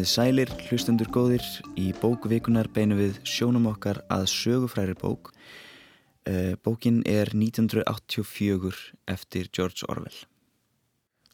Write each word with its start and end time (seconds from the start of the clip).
Komið 0.00 0.14
sælir, 0.16 0.50
hlustendur 0.64 1.08
góðir, 1.12 1.44
í 1.76 1.90
bókvikunar 2.00 2.70
beinu 2.72 2.96
við 2.96 3.18
sjónum 3.28 3.66
okkar 3.68 3.98
að 4.08 4.22
sögufræri 4.32 4.94
bók. 4.96 5.28
Eh, 6.24 6.54
bókin 6.56 7.02
er 7.04 7.28
1984 7.36 8.94
eftir 9.04 9.50
George 9.52 9.84
Orwell. 9.92 10.22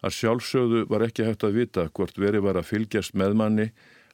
Að 0.02 0.16
sjálfsögðu 0.16 0.80
var 0.90 1.04
ekki 1.06 1.28
hægt 1.28 1.46
að 1.46 1.60
vita 1.60 1.84
hvort 1.94 2.18
veri 2.18 2.40
var 2.42 2.58
að 2.58 2.66
fylgjast 2.72 3.14
með 3.14 3.36
manni 3.38 3.68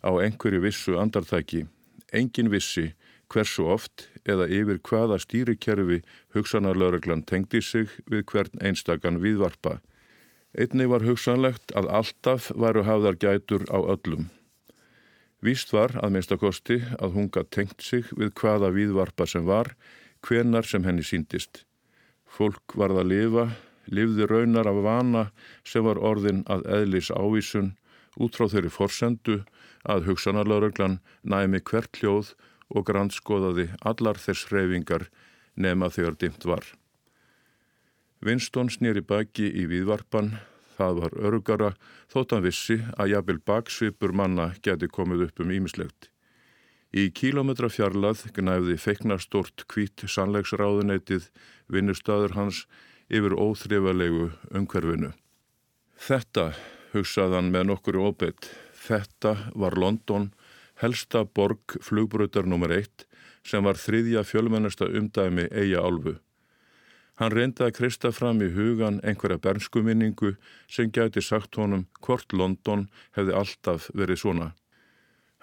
á 0.05 0.12
einhverju 0.20 0.60
vissu 0.66 0.98
andartæki. 1.01 1.65
Engin 2.12 2.52
vissi 2.52 2.91
hversu 3.32 3.65
oft 3.73 4.10
eða 4.29 4.51
yfir 4.52 4.82
hvaða 4.84 5.16
stýrikerfi 5.24 6.02
hugsanarlauraglan 6.37 7.24
tengdi 7.24 7.65
sig 7.65 7.88
við 8.05 8.27
hvern 8.29 8.60
einstakann 8.60 9.23
viðvarpa. 9.24 9.79
Einni 10.52 10.84
var 10.84 11.09
hugsanlegt 11.09 11.73
að 11.73 11.88
alltaf 11.88 12.52
varu 12.52 12.84
hafðar 12.84 13.16
gætur 13.16 13.65
á 13.73 13.80
öllum. 13.80 14.29
Víst 15.42 15.73
var 15.74 15.96
að 15.98 16.14
minnstakosti 16.14 16.78
að 17.02 17.16
hún 17.16 17.28
gætt 17.34 17.51
tengt 17.51 17.82
sig 17.82 18.07
við 18.15 18.30
hvaða 18.38 18.71
viðvarpa 18.76 19.26
sem 19.26 19.43
var, 19.48 19.73
hvenar 20.23 20.66
sem 20.68 20.85
henni 20.87 21.02
síndist. 21.02 21.65
Fólk 22.30 22.76
varð 22.79 23.02
að 23.02 23.10
lifa, 23.10 23.46
lifði 23.90 24.29
raunar 24.30 24.70
af 24.70 24.79
vana 24.87 25.24
sem 25.66 25.82
var 25.82 25.98
orðin 25.98 26.45
að 26.46 26.63
eðlis 26.76 27.10
ávísun 27.10 27.73
út 28.23 28.38
frá 28.38 28.46
þeirri 28.52 28.70
forsendu 28.70 29.40
að 29.82 30.07
hugsanarlauröglan 30.07 31.01
næmi 31.26 31.59
hvert 31.66 31.98
hljóð 31.98 32.32
og 32.70 32.87
grannskoðaði 32.88 33.66
allar 33.82 34.20
þess 34.23 34.46
hreyfingar 34.51 35.09
nema 35.57 35.90
þegar 35.90 36.16
dimt 36.23 36.46
var. 36.46 36.63
Winston 38.23 38.70
snýri 38.70 39.02
baki 39.02 39.48
í 39.51 39.66
viðvarpan, 39.66 40.37
það 40.83 41.02
var 41.02 41.19
örugara 41.29 41.71
þótt 42.13 42.35
hann 42.35 42.47
vissi 42.47 42.79
að 42.99 43.15
jafnvel 43.15 43.38
baksvipur 43.47 44.15
manna 44.19 44.49
geti 44.66 44.91
komið 44.91 45.29
upp 45.29 45.45
um 45.45 45.52
ímislegt. 45.55 46.09
Í 46.93 47.09
kílometra 47.16 47.71
fjarlað 47.73 48.27
gnæfði 48.37 48.77
feiknarstort 48.77 49.65
kvít 49.73 50.03
sannleiksráðuneytið 50.05 51.30
vinnustæður 51.73 52.35
hans 52.37 52.66
yfir 53.09 53.33
óþrifalegu 53.33 54.27
umhverfinu. 54.53 55.13
Þetta, 55.97 56.51
hugsaðan 56.93 57.49
með 57.55 57.71
nokkuru 57.71 58.05
óbeitt, 58.10 58.51
þetta 58.77 59.37
var 59.57 59.79
London, 59.79 60.33
helsta 60.83 61.23
borg 61.25 61.79
flugbröðar 61.80 62.49
nr. 62.51 62.77
1 62.83 63.07
sem 63.47 63.65
var 63.65 63.80
þriðja 63.80 64.27
fjölmennasta 64.27 64.91
umdæmi 64.91 65.49
eiga 65.49 65.81
álfu. 65.81 66.19
Hann 67.22 67.31
reyndi 67.31 67.62
að 67.62 67.76
kristja 67.76 68.10
fram 68.10 68.41
í 68.42 68.48
hugan 68.50 68.97
einhverja 69.06 69.38
bernskuminningu 69.38 70.32
sem 70.66 70.88
gæti 70.91 71.20
sagt 71.22 71.54
honum 71.54 71.84
hvort 72.03 72.32
London 72.34 72.88
hefði 73.14 73.37
alltaf 73.38 73.84
verið 73.94 74.19
svona. 74.22 74.47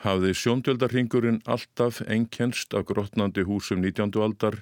Hafði 0.04 0.34
sjóndöldarhingurinn 0.42 1.38
alltaf 1.54 2.02
einkennst 2.04 2.76
af 2.76 2.84
grotnandi 2.90 3.46
húsum 3.48 3.80
19. 3.80 4.12
aldar, 4.26 4.58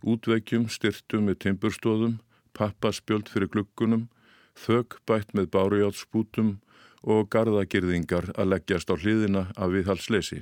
útveikjum 0.00 0.64
styrtum 0.72 1.28
með 1.28 1.42
timburstóðum, 1.44 2.14
pappaspjöld 2.56 3.28
fyrir 3.28 3.50
glukkunum, 3.52 4.06
þög 4.56 4.96
bætt 5.04 5.36
með 5.36 5.50
bárjátsbútum 5.58 6.54
og 7.04 7.28
gardagirðingar 7.28 8.30
að 8.38 8.54
leggjast 8.54 8.88
á 8.88 8.96
hliðina 8.96 9.50
af 9.52 9.76
viðhalsleysi. 9.76 10.40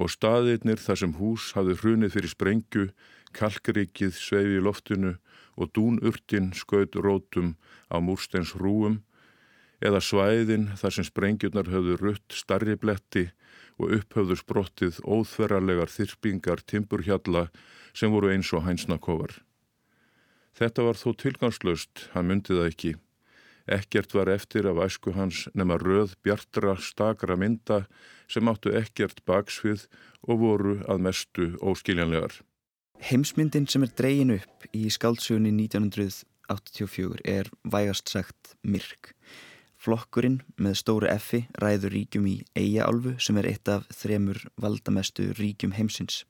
Og 0.00 0.08
staðirnir 0.16 0.80
þar 0.80 1.02
sem 1.02 1.12
hús 1.20 1.50
hafði 1.58 1.76
hrunið 1.82 2.16
fyrir 2.16 2.32
sprengju 2.32 2.88
kalkrikið 3.36 4.14
sveifi 4.18 4.58
í 4.58 4.64
loftinu 4.64 5.16
og 5.58 5.72
dúnurtin 5.76 6.52
skaut 6.56 6.96
rótum 6.96 7.54
á 7.90 7.98
múrsteins 8.02 8.54
rúum 8.58 9.02
eða 9.84 10.00
svæðin 10.00 10.70
þar 10.80 10.96
sem 10.96 11.06
sprengjurnar 11.08 11.70
höfðu 11.70 11.96
rutt 12.00 12.36
starri 12.36 12.76
bletti 12.80 13.28
og 13.78 13.96
upphöfðu 13.98 14.38
sprottið 14.40 15.00
óþverralegar 15.02 15.90
þyrpingar 15.92 16.62
timburhjalla 16.70 17.48
sem 17.94 18.12
voru 18.14 18.30
eins 18.32 18.52
og 18.54 18.64
hænsnakofar. 18.66 19.40
Þetta 20.54 20.86
var 20.86 20.98
þó 20.98 21.10
tilgangslöst, 21.18 22.08
hann 22.14 22.30
myndi 22.30 22.54
það 22.54 22.70
ekki. 22.70 22.92
Ekkert 23.64 24.14
var 24.14 24.30
eftir 24.30 24.68
af 24.70 24.78
æsku 24.86 25.14
hans 25.16 25.46
nema 25.56 25.78
röð 25.80 26.14
bjartra 26.22 26.76
stakra 26.76 27.36
mynda 27.40 27.84
sem 28.30 28.48
áttu 28.48 28.74
ekkert 28.76 29.24
baksvið 29.26 29.86
og 30.28 30.42
voru 30.42 30.74
að 30.86 31.06
mestu 31.08 31.48
óskiljanlegar. 31.64 32.42
Heimsmyndin 33.02 33.66
sem 33.68 33.82
er 33.84 33.92
dreyin 33.98 34.32
upp 34.36 34.68
í 34.72 34.86
skáltsugunni 34.92 35.50
1984 35.66 37.24
er 37.28 37.50
vægast 37.64 38.12
sagt 38.12 38.54
myrk. 38.62 39.12
Flokkurinn 39.84 40.38
með 40.56 40.78
stóru 40.80 41.10
effi 41.10 41.42
ræður 41.60 41.92
ríkjum 41.92 42.28
í 42.30 42.36
Eiaálfu 42.56 43.18
sem 43.20 43.36
er 43.40 43.50
eitt 43.50 43.68
af 43.68 43.84
þremur 43.92 44.40
valdamestu 44.56 45.28
ríkjum 45.36 45.74
heimsins. 45.76 46.22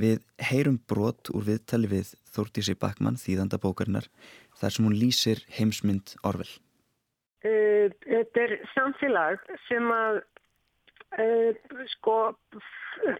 Við 0.00 0.22
heyrum 0.50 0.78
brot 0.88 1.32
úr 1.34 1.48
viðtali 1.48 1.90
við 1.90 2.14
Þórtísi 2.30 2.76
Bakmann, 2.78 3.18
þýðanda 3.18 3.58
bókarinnar, 3.60 4.06
þar 4.60 4.74
sem 4.76 4.86
hún 4.86 4.96
lýsir 4.96 5.42
heimsmynd 5.58 6.14
Orvel. 6.22 6.48
Eh, 7.42 7.90
þetta 8.06 8.44
er 8.46 8.54
samfélag 8.76 9.42
sem 9.66 9.90
að 9.92 10.22
sko 11.96 12.16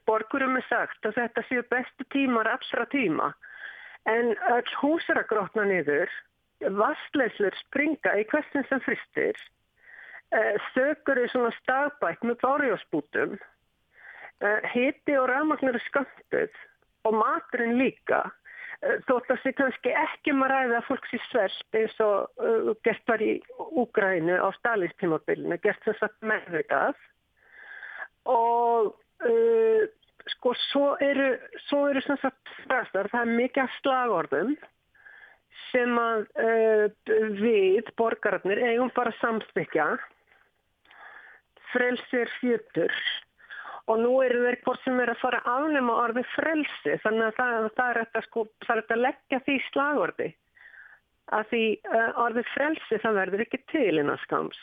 borgurum 0.06 0.56
er 0.56 0.66
sagt 0.68 1.06
að 1.06 1.16
þetta 1.18 1.42
séu 1.48 1.62
bestu 1.70 2.06
tímar 2.14 2.48
allra 2.48 2.86
tíma. 2.92 3.32
En 4.08 4.34
all 4.48 4.74
hús 4.80 5.08
er 5.10 5.20
að 5.20 5.30
grotna 5.32 5.66
niður 5.68 6.12
vastleislur 6.60 7.56
springa 7.66 8.14
í 8.20 8.26
hversin 8.30 8.66
sem 8.68 8.80
fristir 8.84 9.36
uh, 10.36 10.56
sögur 10.74 11.18
er 11.18 11.30
svona 11.32 11.52
stagbætt 11.58 12.24
með 12.24 12.40
bárjósbútum 12.44 13.36
uh, 13.36 14.60
hiti 14.72 15.16
og 15.16 15.30
rafmagnir 15.32 15.78
er 15.78 15.86
skampuð 15.88 16.60
og 17.08 17.16
maturinn 17.16 17.78
líka 17.80 18.26
þótt 18.80 19.28
að 19.28 19.42
það 19.42 19.56
kannski 19.58 19.90
ekki 19.92 20.32
maður 20.32 20.54
um 20.54 20.70
ræða 20.70 20.76
að 20.78 20.86
fólk 20.86 21.08
sé 21.10 21.18
svelst 21.26 21.76
eins 21.76 21.98
og 22.00 22.78
gert 22.86 23.10
var 23.12 23.20
í 23.20 23.34
Úgrænu 23.76 24.38
á 24.40 24.48
Stalinstímabilinu 24.56 25.58
gert 25.60 25.84
sem 25.84 25.96
sagt 25.98 26.16
meðvitað 26.24 26.96
og 28.28 28.92
uh, 29.24 29.82
sko 30.34 30.52
svo 30.70 30.90
eru, 31.02 31.32
svo 31.68 31.86
eru 31.90 32.02
sem 32.04 32.18
sagt 32.20 32.52
fræstar, 32.64 33.08
það 33.12 33.24
er 33.24 33.38
mikið 33.40 33.62
af 33.64 33.78
slagorðum 33.80 34.52
sem 35.70 35.96
að 36.00 36.26
uh, 36.44 36.84
við 37.40 37.90
borgararnir 37.98 38.62
eigum 38.68 38.92
bara 38.96 39.14
samstykja 39.20 39.88
frelsir 41.70 42.30
fjötur. 42.40 42.94
Og 43.90 43.98
nú 43.98 44.12
eru 44.22 44.44
þeir 44.44 44.58
hvort 44.62 44.82
sem 44.84 44.98
er 45.02 45.10
að 45.10 45.22
fara 45.22 45.40
afnum 45.50 45.88
á 45.90 45.94
orði 46.04 46.22
frelsi. 46.34 46.94
Þannig 47.02 47.30
að 47.30 47.38
það, 47.38 47.68
það 47.78 47.88
er 47.88 47.98
þetta 48.00 48.22
sko, 48.26 48.44
það 48.66 48.72
er 48.74 48.82
þetta 48.82 48.98
leggja 49.00 49.40
því 49.46 49.56
slagorði 49.70 50.28
að 51.36 51.48
því 51.52 51.64
uh, 51.90 52.10
orðið 52.26 52.52
frelsi 52.54 53.00
það 53.02 53.18
verður 53.22 53.46
ekki 53.46 53.62
til 53.72 53.98
innan 54.02 54.20
skams 54.24 54.58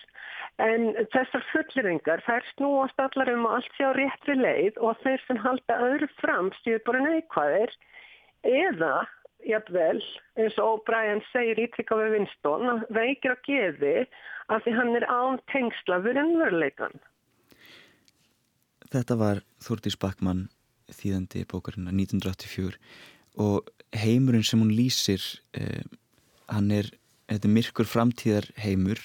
En 0.57 0.95
þessar 1.13 1.44
fulleringar, 1.51 2.23
þær 2.25 2.45
snúast 2.56 3.01
allar 3.01 3.30
um 3.30 3.45
að 3.45 3.59
allt 3.59 3.75
sé 3.77 3.86
á 3.86 3.94
réttri 3.94 4.36
leið 4.39 4.80
og 4.81 4.97
þeir 5.03 5.21
sem 5.27 5.39
halda 5.44 5.75
öðru 5.86 6.07
fram 6.18 6.50
stjórn 6.57 6.86
bara 6.88 7.01
neikvæðir 7.03 7.75
eða, 8.47 8.94
jafnvel, 9.45 10.00
eins 10.41 10.57
og 10.63 10.81
Brian 10.89 11.21
segir 11.30 11.62
ítrykkað 11.62 12.01
við 12.01 12.15
Winston, 12.15 12.81
veikir 12.89 13.36
að 13.36 13.44
geði 13.45 13.94
að 14.50 14.65
því 14.65 14.74
hann 14.80 14.95
er 14.97 15.06
án 15.06 15.38
tengsla 15.53 16.01
við 16.07 16.21
ennveruleikan. 16.24 16.97
Þetta 18.89 19.19
var 19.19 19.44
Þúrdís 19.62 20.00
Bakmann 20.00 20.47
þýðandi 20.89 21.45
bókarinn 21.51 21.91
1984 21.91 22.81
og 23.45 23.69
heimurinn 23.94 24.47
sem 24.47 24.63
hún 24.63 24.74
lýsir, 24.74 25.21
eh, 25.53 25.86
hann 26.51 26.71
er, 26.73 26.89
þetta 27.29 27.49
er 27.49 27.55
myrkur 27.55 27.89
framtíðar 27.89 28.49
heimur 28.61 29.01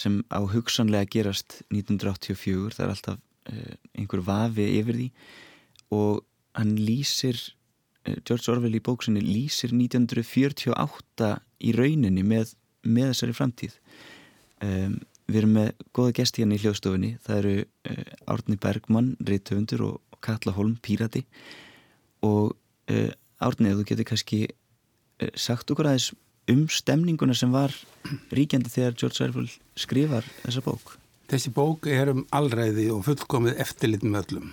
sem 0.00 0.20
á 0.32 0.40
hugsanlega 0.48 1.08
gerast 1.12 1.60
1984, 1.68 2.76
það 2.76 2.84
er 2.84 2.92
alltaf 2.94 3.18
uh, 3.52 3.74
einhver 3.98 4.22
vafi 4.24 4.66
yfir 4.78 4.98
því. 5.00 5.08
Og 5.96 6.22
hann 6.56 6.74
lýsir 6.78 7.36
uh, 8.06 8.16
George 8.24 8.48
Orwell 8.52 8.78
í 8.78 8.84
bóksinni 8.84 9.22
lýsir 9.24 9.74
1948 9.76 11.32
í 11.60 11.74
rauninni 11.76 12.24
með, 12.24 12.54
með 12.86 13.12
þessari 13.12 13.36
framtíð. 13.36 13.76
Um, 14.64 15.00
við 15.30 15.42
erum 15.42 15.58
með 15.58 15.84
goða 15.96 16.16
gesti 16.20 16.42
hérna 16.42 16.56
í 16.56 16.62
hljóðstofunni. 16.64 17.12
Það 17.26 17.42
eru 17.42 17.56
uh, 17.60 18.14
Árni 18.34 18.60
Bergmann 18.60 19.12
Rittöfundur 19.26 19.88
og, 19.88 19.98
Katla 20.20 20.52
Holm 20.52 20.74
Pírati. 20.84 21.22
Og 22.28 22.50
Árni, 23.40 23.70
þú 23.72 23.86
getur 23.88 24.04
kannski 24.10 24.40
sagt 25.32 25.72
okkur 25.72 25.88
aðeins 25.88 26.10
um 26.52 26.66
stemninguna 26.72 27.36
sem 27.36 27.52
var 27.54 27.74
ríkjandi 28.34 28.72
þegar 28.72 28.98
George 28.98 29.24
Orwell 29.26 29.48
skrifar 29.78 30.26
þessa 30.42 30.64
bók? 30.66 30.96
Þessi 31.30 31.54
bók 31.54 31.86
er 31.90 32.12
um 32.14 32.24
allræði 32.34 32.88
og 32.94 33.04
fullkomið 33.06 33.60
eftirlit 33.62 34.06
með 34.06 34.22
öllum 34.24 34.52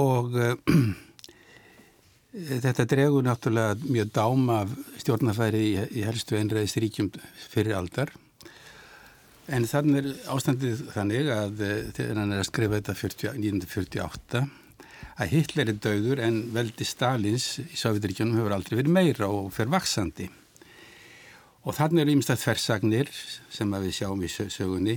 og 0.00 0.36
uh, 0.38 0.54
þetta 2.64 2.86
dregur 2.86 3.26
náttúrulega 3.26 3.78
mjög 3.82 4.12
dáma 4.14 4.62
af 4.64 4.74
stjórnafæri 5.02 5.62
í, 5.66 5.72
í 5.98 6.06
helstu 6.06 6.38
einræðist 6.38 6.78
ríkjum 6.78 7.10
fyrir 7.50 7.78
aldar 7.80 8.14
En 9.50 9.66
þannig 9.66 9.98
er 9.98 10.10
ástandið 10.30 10.82
þannig 10.94 11.28
að 11.34 11.62
eh, 11.66 11.78
þegar 11.96 12.18
hann 12.20 12.34
er 12.34 12.42
að 12.42 12.46
skrifa 12.46 12.78
þetta 12.78 12.94
40, 13.00 13.30
1948 13.40 14.42
að 15.20 15.32
Hitler 15.34 15.72
er 15.72 15.80
döður 15.82 16.22
en 16.22 16.36
veldi 16.54 16.86
Stalins 16.86 17.46
í 17.64 17.78
Sovjetiríkjunum 17.78 18.38
hefur 18.38 18.54
aldrei 18.54 18.76
verið 18.78 18.94
meira 18.94 19.28
og 19.28 19.50
fer 19.52 19.68
vaksandi. 19.72 20.28
Og 21.66 21.76
þannig 21.76 22.04
eru 22.04 22.14
ímestað 22.16 22.42
þversagnir 22.44 23.12
sem 23.52 23.76
við 23.76 23.92
sjáum 23.98 24.24
í 24.24 24.30
sögunni. 24.30 24.96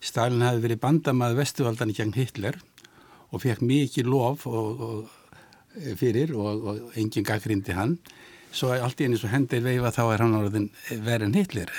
Stalin 0.00 0.42
hafi 0.42 0.64
verið 0.64 0.82
bandamað 0.82 1.38
vestuvaldan 1.38 1.92
í 1.92 1.96
gegn 1.98 2.16
Hitler 2.16 2.58
og 3.30 3.44
fekk 3.44 3.62
mikið 3.62 4.10
lof 4.10 4.46
og, 4.50 4.84
og, 4.86 5.16
fyrir 6.00 6.32
og, 6.34 6.66
og 6.66 6.98
enginn 6.98 7.26
gaggrindi 7.26 7.76
hann. 7.76 7.98
Svo 8.50 8.72
allt 8.74 9.00
í 9.00 9.06
einu 9.06 9.20
svo 9.20 9.30
hendir 9.30 9.62
veifa 9.62 9.92
þá 9.94 10.04
er 10.08 10.24
hann 10.24 10.38
orðin 10.40 10.70
verið 10.90 11.28
en 11.28 11.36
Hitler 11.38 11.74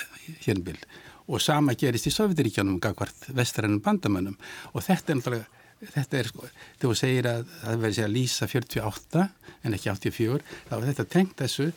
hérnbild 0.45 0.85
og 1.31 1.41
sama 1.43 1.75
gerist 1.79 2.07
í 2.09 2.13
Sovjetiríkjanum 2.13 2.79
gagvart 2.83 3.27
vestrænum 3.35 3.81
bandamönnum 3.83 4.37
og 4.71 4.85
þetta 4.85 5.13
er 5.13 5.19
náttúrulega 5.19 5.61
þetta 5.81 6.19
er 6.19 6.29
sko, 6.29 6.47
þegar 6.77 6.91
þú 6.91 6.97
segir 6.99 7.27
að 7.29 7.43
það 7.51 7.83
verður 7.83 7.97
segja 7.97 8.11
lýsa 8.11 8.47
48 8.51 9.27
en 9.61 9.77
ekki 9.77 9.91
84, 9.91 10.41
þá 10.69 10.73
er 10.77 10.87
þetta 10.89 11.05
tengt 11.15 11.37
þessu 11.41 11.67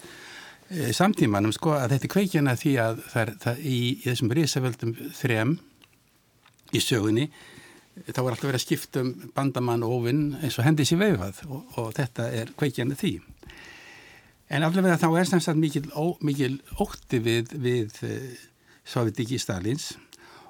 samtímanum 0.97 1.53
sko 1.55 1.75
að 1.77 1.95
þetta 1.95 2.09
er 2.09 2.13
kveikjana 2.15 2.57
því 2.59 2.73
að 2.83 3.03
það 3.13 3.35
það, 3.45 3.61
í, 3.61 3.79
í 3.79 4.07
þessum 4.07 4.33
risavöldum 4.39 4.95
þrem 5.19 5.59
í 6.75 6.83
sögunni 6.83 7.29
þá 8.05 8.19
er 8.21 8.33
alltaf 8.33 8.49
verið 8.49 8.59
að 8.59 8.65
skipta 8.65 9.03
um 9.05 9.13
bandamann 9.37 9.85
og 9.87 10.01
ofinn 10.01 10.25
eins 10.41 10.59
og 10.59 10.67
hendis 10.67 10.93
í 10.95 10.99
veifað 10.99 11.45
og, 11.47 11.61
og 11.79 11.93
þetta 11.95 12.27
er 12.35 12.51
kveikjana 12.59 12.99
því. 12.99 13.13
En 14.55 14.67
allavega 14.67 14.99
þá 15.01 15.07
er 15.21 15.31
semst 15.31 15.51
að 15.51 15.61
mikil, 15.63 15.85
mikil 16.27 16.57
ótti 16.83 17.21
við, 17.23 17.55
við 17.55 18.01
e, 18.05 18.17
Sovjetiki 18.85 19.39
Stalins 19.41 19.93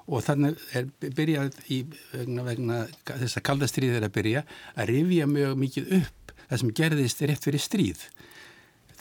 og 0.05 0.25
þannig 0.25 0.59
er 0.75 0.89
byrjað 1.01 1.55
í 1.71 1.79
vegna, 2.11 2.43
vegna 2.45 2.81
þess 3.07 3.39
að 3.39 3.45
kaldastriðið 3.47 3.99
er 4.01 4.07
að 4.09 4.15
byrja 4.17 4.43
að 4.75 4.91
rifja 4.91 5.29
mjög 5.29 5.55
mikið 5.61 5.93
upp 6.01 6.35
það 6.45 6.61
sem 6.61 6.73
gerðist 6.81 7.23
rétt 7.25 7.47
fyrir 7.47 7.63
stríð 7.63 8.03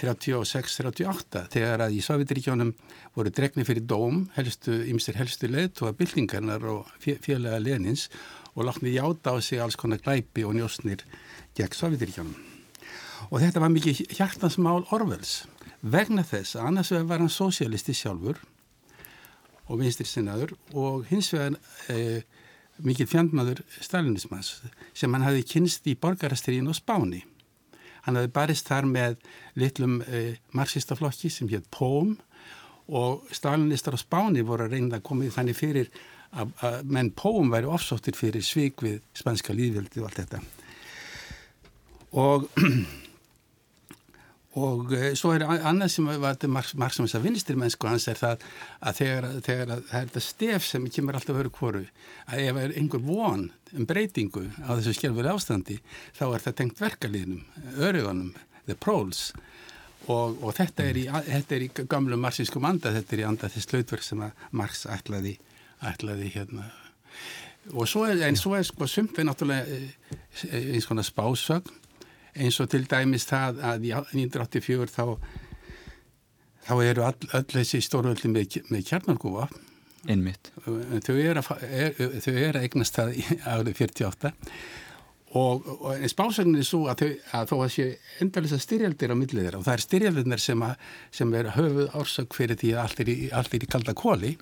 36-38 0.00 1.44
þegar 1.52 1.84
að 1.86 1.96
í 1.98 2.00
Sovjetiríkjónum 2.04 2.72
voru 3.14 3.32
dregni 3.34 3.64
fyrir 3.66 3.86
dóm 3.88 4.24
helstu, 4.36 4.76
ymstir 4.90 5.18
helstu 5.20 5.50
leðtóa 5.50 5.94
byltingarnar 5.98 6.64
og 6.70 6.90
félaga 7.00 7.60
Lenins 7.62 8.08
og 8.54 8.68
látni 8.68 8.94
játa 8.94 9.34
á 9.34 9.38
sig 9.42 9.62
alls 9.62 9.76
konar 9.76 10.02
glæpi 10.02 10.44
og 10.44 10.54
njósnir 10.58 11.04
gegn 11.56 11.78
Sovjetiríkjónum. 11.78 12.34
Og 13.30 13.40
þetta 13.40 13.62
var 13.62 13.72
mikið 13.72 14.04
hjartansmál 14.18 14.84
Orwells 14.92 15.44
vegna 15.80 16.24
þess 16.24 16.56
að 16.56 16.68
annars 16.70 16.92
var 16.92 17.20
hann 17.22 17.32
sosialisti 17.32 17.94
sjálfur 17.96 18.40
og 19.68 19.80
vinstri 19.80 20.06
sinnaður 20.08 20.54
og 20.76 21.04
hins 21.08 21.30
vegar 21.32 21.56
e, 21.92 22.24
mikið 22.84 23.10
fjandmaður 23.10 23.62
stalinismans 23.80 24.56
sem 24.96 25.12
hann 25.14 25.24
hafi 25.24 25.44
kynst 25.54 25.86
í 25.88 25.96
borgarastriðin 26.00 26.70
og 26.72 26.78
spáni. 26.78 27.22
Hann 28.04 28.18
hafi 28.20 28.32
barist 28.34 28.68
þar 28.68 28.88
með 28.88 29.16
litlum 29.60 30.00
e, 30.04 30.24
marxistaflokki 30.56 31.30
sem 31.32 31.48
hétt 31.52 31.68
POM 31.74 32.16
og 32.94 33.30
stalinistar 33.32 33.96
á 33.96 34.00
spáni 34.00 34.44
voru 34.44 34.66
að 34.66 34.76
reynda 34.76 35.00
að 35.00 35.06
koma 35.08 35.24
í 35.24 35.32
þannig 35.32 35.56
fyrir 35.56 35.88
að, 36.34 36.50
að 36.60 36.76
menn 36.96 37.12
POM 37.16 37.52
væri 37.52 37.70
ofsóttir 37.70 38.18
fyrir 38.18 38.44
svik 38.44 38.84
við 38.84 39.00
spanska 39.16 39.56
líðveldi 39.56 40.02
og 40.02 40.10
allt 40.10 40.20
þetta. 40.20 40.42
Og 42.20 42.48
og 44.60 44.92
e, 44.94 45.12
svo 45.18 45.32
er 45.34 45.44
annað 45.46 45.90
sem 45.96 46.08
var 46.22 46.38
til 46.38 46.50
marg 46.52 46.68
sem 46.70 47.04
þess 47.04 47.18
að 47.18 47.26
vinstir 47.26 47.58
mennsku 47.58 47.88
hans 47.90 48.06
er 48.10 48.20
það 48.20 48.44
að 48.80 49.00
þegar, 49.00 49.28
þegar 49.48 49.74
að, 49.74 49.84
það 49.90 50.00
er 50.00 50.08
þetta 50.10 50.24
stef 50.28 50.68
sem 50.68 50.88
kemur 50.94 51.18
alltaf 51.18 51.40
öru 51.42 51.52
kvoru 51.54 51.84
að 52.28 52.44
ef 52.44 52.60
er 52.62 52.76
einhver 52.78 53.02
von 53.04 53.48
um 53.74 53.88
breytingu 53.90 54.46
á 54.62 54.70
þessu 54.76 54.94
skjálfur 55.00 55.30
ástandi 55.32 55.80
þá 56.14 56.24
er 56.28 56.46
það 56.46 56.58
tengt 56.60 56.82
verkalínum, 56.84 57.42
örugunum 57.78 58.34
the 58.66 58.74
proles. 58.74 59.32
Og, 60.04 60.36
og 60.44 60.52
þetta, 60.52 60.84
er 60.84 60.98
í, 61.00 61.04
þetta 61.08 61.56
er 61.56 61.64
í 61.64 61.70
gamlu 61.88 62.18
marxískum 62.20 62.66
anda, 62.68 62.92
þetta 62.92 63.16
er 63.16 63.22
í 63.22 63.28
anda 63.28 63.48
þess 63.52 63.70
lautverk 63.72 64.04
sem 64.04 64.24
að 64.24 64.42
Marx 64.52 64.84
ætlaði, 64.90 65.38
ætlaði 65.80 66.28
hérna. 66.34 66.66
Og 67.72 67.88
svo 67.88 68.04
er, 68.04 68.20
en 68.26 68.36
svo 68.36 68.52
er 68.58 68.66
sko 68.68 68.88
sumt 68.90 69.16
við 69.16 69.30
náttúrulega 69.30 69.64
e, 69.64 69.94
e, 70.50 70.60
eins 70.74 70.84
konar 70.88 71.06
spásögn 71.08 71.72
eins 72.34 72.60
og 72.62 72.70
til 72.72 72.84
dæmis 72.90 73.26
það 73.30 73.60
að 73.70 73.88
í 73.88 73.92
1984 73.94 74.90
þá, 74.94 75.04
þá 76.68 76.74
eru 76.84 77.06
all, 77.06 77.30
öll 77.38 77.46
þessi 77.52 77.82
stórvöldi 77.84 78.30
með, 78.32 78.60
með 78.72 78.86
kjarnargúa 78.90 79.48
einmitt. 80.10 80.50
Þau 80.64 81.14
eru 81.16 81.40
að, 81.40 81.52
er, 81.64 82.00
eru 82.28 82.58
að 82.58 82.64
eignast 82.66 82.98
það 82.98 83.14
árið 83.48 83.78
48 83.80 84.32
og, 85.34 85.64
og 85.80 86.04
spásögnin 86.10 86.60
er 86.60 86.68
svo 86.68 86.84
að, 86.90 87.00
þau, 87.02 87.38
að 87.38 87.50
þó 87.50 87.54
að 87.56 87.72
sé 87.74 87.86
endalisa 88.22 88.60
styrjaldir 88.62 89.14
á 89.14 89.16
millið 89.18 89.46
þeirra 89.46 89.60
og 89.60 89.66
það 89.66 89.76
er 89.76 89.84
styrjaldirnar 89.84 90.42
sem, 90.42 90.64
sem 91.18 91.34
er 91.34 91.50
höfuð 91.56 91.96
ársök 91.98 92.36
fyrir 92.38 92.60
því 92.60 92.74
að 92.74 92.82
allt 92.84 93.02
er 93.02 93.10
í, 93.10 93.16
allt 93.40 93.56
er 93.56 93.66
í 93.66 93.70
kalda 93.74 93.96
kóli 93.98 94.34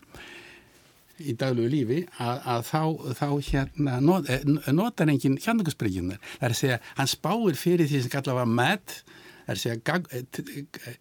í 1.20 1.34
daglugu 1.38 1.70
lífi 1.72 2.00
að, 2.22 2.42
að 2.54 2.66
þá, 2.68 2.82
þá 3.20 3.28
hérna 3.50 4.00
not, 4.04 4.28
eh, 4.32 4.44
notar 4.72 5.12
enginn 5.12 5.38
hjarnangusbyrjunar. 5.42 6.20
Það 6.38 6.48
er 6.48 6.56
að 6.56 6.60
segja, 6.62 6.80
hann 6.98 7.10
spáir 7.12 7.58
fyrir 7.60 7.90
því 7.90 8.04
sem 8.04 8.14
kallar 8.14 8.40
var 8.42 8.52
með, 8.60 9.00
það 9.46 9.54
er 9.54 9.58
að 9.58 9.64
segja 9.64 9.98
eh, 10.18 10.96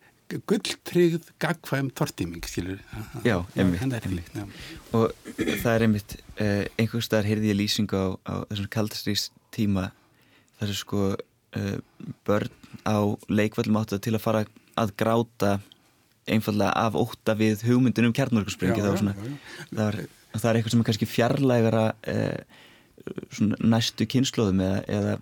gulltryggð 0.47 1.31
gagkvæm 1.43 1.89
tortíming, 1.95 2.45
skilur. 2.47 2.83
Já, 3.27 3.41
einmitt. 3.59 3.81
einmitt. 3.83 4.29
Já. 4.35 4.45
Og 4.95 5.11
það 5.63 5.73
er 5.73 5.87
einmitt, 5.87 6.15
eh, 6.39 6.67
einhvers 6.79 7.09
staðar 7.09 7.27
heyrði 7.27 7.51
ég 7.51 7.59
lýsingu 7.59 7.99
á, 7.99 8.07
á 8.23 8.33
þessum 8.51 8.71
kaldastrís 8.71 9.27
tíma 9.51 9.89
þar 10.61 10.69
er 10.69 10.77
sko 10.77 11.03
uh, 11.57 11.77
börn 12.27 12.53
á 12.85 12.97
leikvöldum 13.31 13.79
áttu 13.81 13.97
til 14.01 14.13
að 14.15 14.23
fara 14.23 14.43
að 14.79 14.93
gráta 14.99 15.55
einfallega 16.31 16.71
af 16.75 16.97
óta 16.99 17.35
við 17.37 17.65
hugmyndin 17.67 18.09
um 18.09 18.15
kjarnurkursprengi 18.15 18.83
það, 18.83 19.13
það, 19.71 19.99
það 20.35 20.49
er 20.49 20.59
eitthvað 20.59 20.73
sem 20.73 20.83
er 20.83 20.89
kannski 20.89 21.09
fjarlægara 21.09 21.85
eh, 22.13 22.39
næstu 23.59 24.07
kynnslóðum 24.09 24.63
eða, 24.65 24.81
eða 24.87 25.15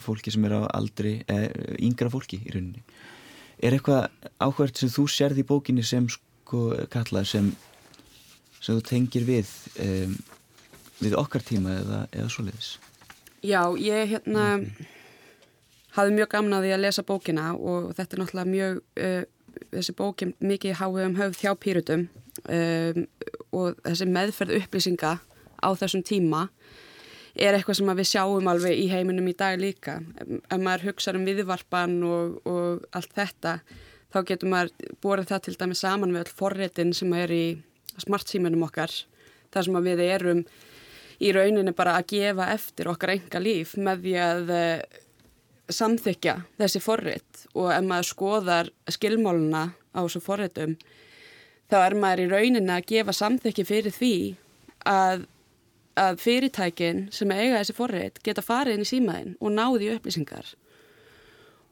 fólki 0.00 0.32
sem 0.32 0.44
er 0.48 0.56
á 0.56 0.60
aldri 0.72 1.18
eh, 1.28 1.48
yngra 1.82 2.10
fólki 2.12 2.40
í 2.44 2.54
rauninni 2.54 2.84
er 3.60 3.76
eitthvað 3.76 4.08
áhvert 4.40 4.80
sem 4.80 4.92
þú 4.92 5.06
sérði 5.12 5.44
í 5.44 5.48
bókinni 5.48 5.84
sem 5.84 6.06
sko 6.08 6.70
kalla 6.92 7.24
sem, 7.28 7.50
sem 8.60 8.78
þú 8.78 8.84
tengir 8.88 9.26
við 9.28 9.50
eh, 9.82 10.14
við 11.00 11.16
okkar 11.18 11.44
tíma 11.44 11.76
eða, 11.80 12.00
eða 12.12 12.30
svo 12.32 12.46
leiðis 12.46 12.78
Já, 13.40 13.72
ég 13.80 14.08
hérna 14.08 14.56
mm 14.56 14.64
-hmm. 14.64 14.86
hafði 15.96 16.14
mjög 16.14 16.28
gamna 16.28 16.60
því 16.60 16.72
að 16.74 16.82
lesa 16.84 17.02
bókina 17.02 17.54
og 17.54 17.94
þetta 17.96 18.16
er 18.16 18.20
náttúrulega 18.20 18.50
mjög 18.50 18.80
uh, 18.96 19.22
þessi 19.72 19.94
bóki 19.98 20.30
mikið 20.38 20.78
háið 20.80 21.06
um 21.06 21.18
höfð 21.18 21.42
hjá 21.44 21.52
pýrutum 21.58 22.06
um, 22.44 23.04
og 23.56 23.80
þessi 23.84 24.08
meðferð 24.10 24.58
upplýsinga 24.60 25.16
á 25.60 25.68
þessum 25.76 26.04
tíma 26.06 26.48
er 27.34 27.54
eitthvað 27.54 27.78
sem 27.78 27.92
við 27.94 28.08
sjáum 28.10 28.48
alveg 28.50 28.78
í 28.78 28.88
heiminum 28.90 29.28
í 29.30 29.36
dag 29.38 29.58
líka. 29.60 30.00
Ef 30.50 30.58
maður 30.58 30.90
hugsa 30.90 31.14
um 31.14 31.26
viðvarpan 31.28 32.00
og, 32.06 32.40
og 32.48 32.88
allt 32.96 33.14
þetta 33.16 33.60
þá 34.10 34.18
getur 34.26 34.50
maður 34.50 34.96
borðið 35.02 35.30
það 35.30 35.44
til 35.46 35.56
dæmi 35.60 35.78
saman 35.78 36.14
við 36.14 36.24
all 36.24 36.34
forréttin 36.40 36.96
sem 36.96 37.14
er 37.14 37.34
í 37.34 37.44
smartsímanum 38.00 38.66
okkar 38.66 38.92
þar 39.54 39.66
sem 39.66 39.78
við 39.86 40.02
erum 40.06 40.42
í 41.20 41.30
rauninni 41.36 41.74
bara 41.76 41.98
að 42.00 42.08
gefa 42.14 42.48
eftir 42.54 42.90
okkar 42.90 43.14
enga 43.14 43.42
líf 43.42 43.76
með 43.78 44.04
því 44.06 44.14
að 44.24 44.52
samþykja 45.74 46.36
þessi 46.60 46.82
forrið 46.82 47.44
og 47.54 47.70
ef 47.74 47.84
maður 47.86 48.08
skoðar 48.10 48.70
skilmáluna 48.90 49.64
á 49.94 49.98
þessu 50.02 50.22
forriðum 50.24 50.76
þá 51.70 51.76
er 51.80 51.96
maður 51.98 52.24
í 52.24 52.30
rauninni 52.30 52.74
að 52.74 52.88
gefa 52.90 53.14
samþykki 53.16 53.66
fyrir 53.68 53.94
því 53.94 54.14
að, 54.90 55.24
að 56.00 56.20
fyrirtækin 56.24 57.06
sem 57.14 57.32
eiga 57.34 57.60
þessi 57.60 57.76
forrið 57.78 58.20
geta 58.26 58.44
farið 58.44 58.78
inn 58.78 58.86
í 58.86 58.90
símaðin 58.90 59.34
og 59.38 59.54
náði 59.54 59.92
upplýsingar. 59.94 60.54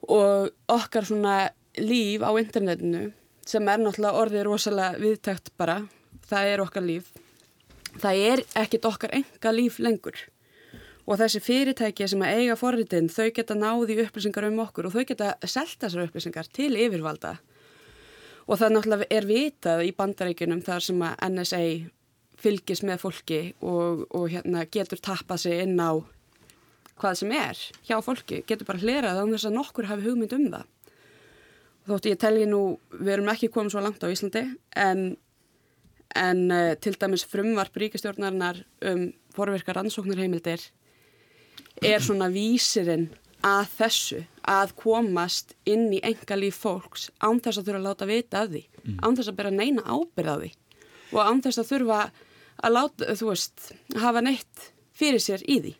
Og 0.08 0.50
okkar 0.70 1.08
svona 1.08 1.38
líf 1.78 2.22
á 2.22 2.30
internetinu 2.38 3.08
sem 3.48 3.68
er 3.68 3.80
náttúrulega 3.82 4.22
orðið 4.22 4.46
rosalega 4.46 5.02
viðtækt 5.02 5.52
bara, 5.58 5.80
það 6.28 6.52
er 6.52 6.62
okkar 6.62 6.84
líf. 6.84 7.12
Það 7.98 8.24
er 8.30 8.42
ekkit 8.60 8.86
okkar 8.86 9.14
enga 9.18 9.54
líf 9.54 9.78
lengur 9.82 10.20
og 11.08 11.16
þessi 11.16 11.40
fyrirtæki 11.40 12.06
sem 12.10 12.22
að 12.24 12.40
eiga 12.42 12.56
forritin 12.60 13.08
þau 13.08 13.30
geta 13.32 13.56
náði 13.56 13.96
upplýsingar 14.04 14.46
um 14.50 14.58
okkur 14.66 14.88
og 14.88 14.96
þau 14.96 15.04
geta 15.08 15.30
selta 15.44 15.86
þessar 15.86 16.04
upplýsingar 16.04 16.50
til 16.52 16.74
yfirvalda. 16.76 17.38
Og 18.48 18.60
það 18.60 18.74
náttúrulega 18.74 19.08
er 19.16 19.28
vitað 19.28 19.84
í 19.88 19.94
bandaríkunum 19.96 20.60
þar 20.64 20.84
sem 20.84 21.04
að 21.04 21.24
NSA 21.32 21.62
fylgis 22.38 22.84
með 22.84 23.02
fólki 23.02 23.40
og, 23.64 24.04
og 24.14 24.28
hérna, 24.32 24.66
getur 24.68 25.00
tappað 25.02 25.44
sig 25.46 25.62
inn 25.64 25.80
á 25.80 25.96
hvað 26.98 27.20
sem 27.20 27.32
er 27.34 27.60
hjá 27.86 27.96
fólki, 28.04 28.42
getur 28.46 28.68
bara 28.68 28.82
hlerað 28.82 29.22
án 29.22 29.32
þess 29.32 29.48
að 29.48 29.56
nokkur 29.56 29.88
hafi 29.88 30.06
hugmynd 30.08 30.34
um 30.36 30.46
það. 30.52 30.66
Þóttu 31.88 32.12
ég 32.12 32.20
telji 32.20 32.48
nú, 32.50 32.62
við 32.92 33.14
erum 33.14 33.30
ekki 33.32 33.48
komið 33.52 33.72
svo 33.72 33.84
langt 33.84 34.04
á 34.04 34.12
Íslandi 34.12 34.44
en 34.76 35.08
en 36.16 36.50
uh, 36.50 36.72
til 36.80 36.96
dæmis 36.96 37.24
frumvarp 37.28 37.76
ríkistjórnarinnar 37.76 38.62
um 38.88 39.10
forverka 39.36 39.74
rannsóknarheimildir 39.76 40.62
er 41.82 42.02
svona 42.04 42.30
vísirinn 42.32 43.08
að 43.46 43.68
þessu 43.78 44.22
að 44.48 44.72
komast 44.80 45.52
inn 45.68 45.90
í 45.94 46.00
engalíf 46.02 46.56
fólks 46.64 47.10
án 47.20 47.38
þess 47.44 47.60
að 47.60 47.68
þurfa 47.68 47.78
að 47.78 47.86
láta 47.86 48.08
vita 48.08 48.40
af 48.42 48.48
því 48.54 48.64
mm. 48.64 48.96
án 49.04 49.18
þess 49.18 49.30
að 49.30 49.38
bera 49.38 49.52
neina 49.54 49.84
ábyrð 49.84 50.32
af 50.32 50.40
því 50.42 50.50
og 51.12 51.20
án 51.22 51.44
þess 51.44 51.62
að 51.62 51.70
þurfa 51.72 52.00
að 52.58 52.74
láta, 52.74 53.14
þú 53.18 53.30
veist, 53.30 53.70
hafa 54.02 54.22
neitt 54.24 54.68
fyrir 54.98 55.22
sér 55.22 55.44
í 55.46 55.60
því. 55.62 55.74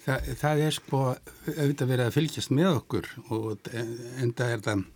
Þa, 0.00 0.14
Það 0.40 0.62
er 0.64 0.76
sko 0.76 1.00
auðvitað 1.10 1.90
verið 1.90 2.06
að 2.06 2.14
fylgjast 2.16 2.54
með 2.56 2.70
okkur 2.78 3.10
og 3.34 3.70
enda 3.74 4.46
er 4.54 4.62
það 4.64 4.86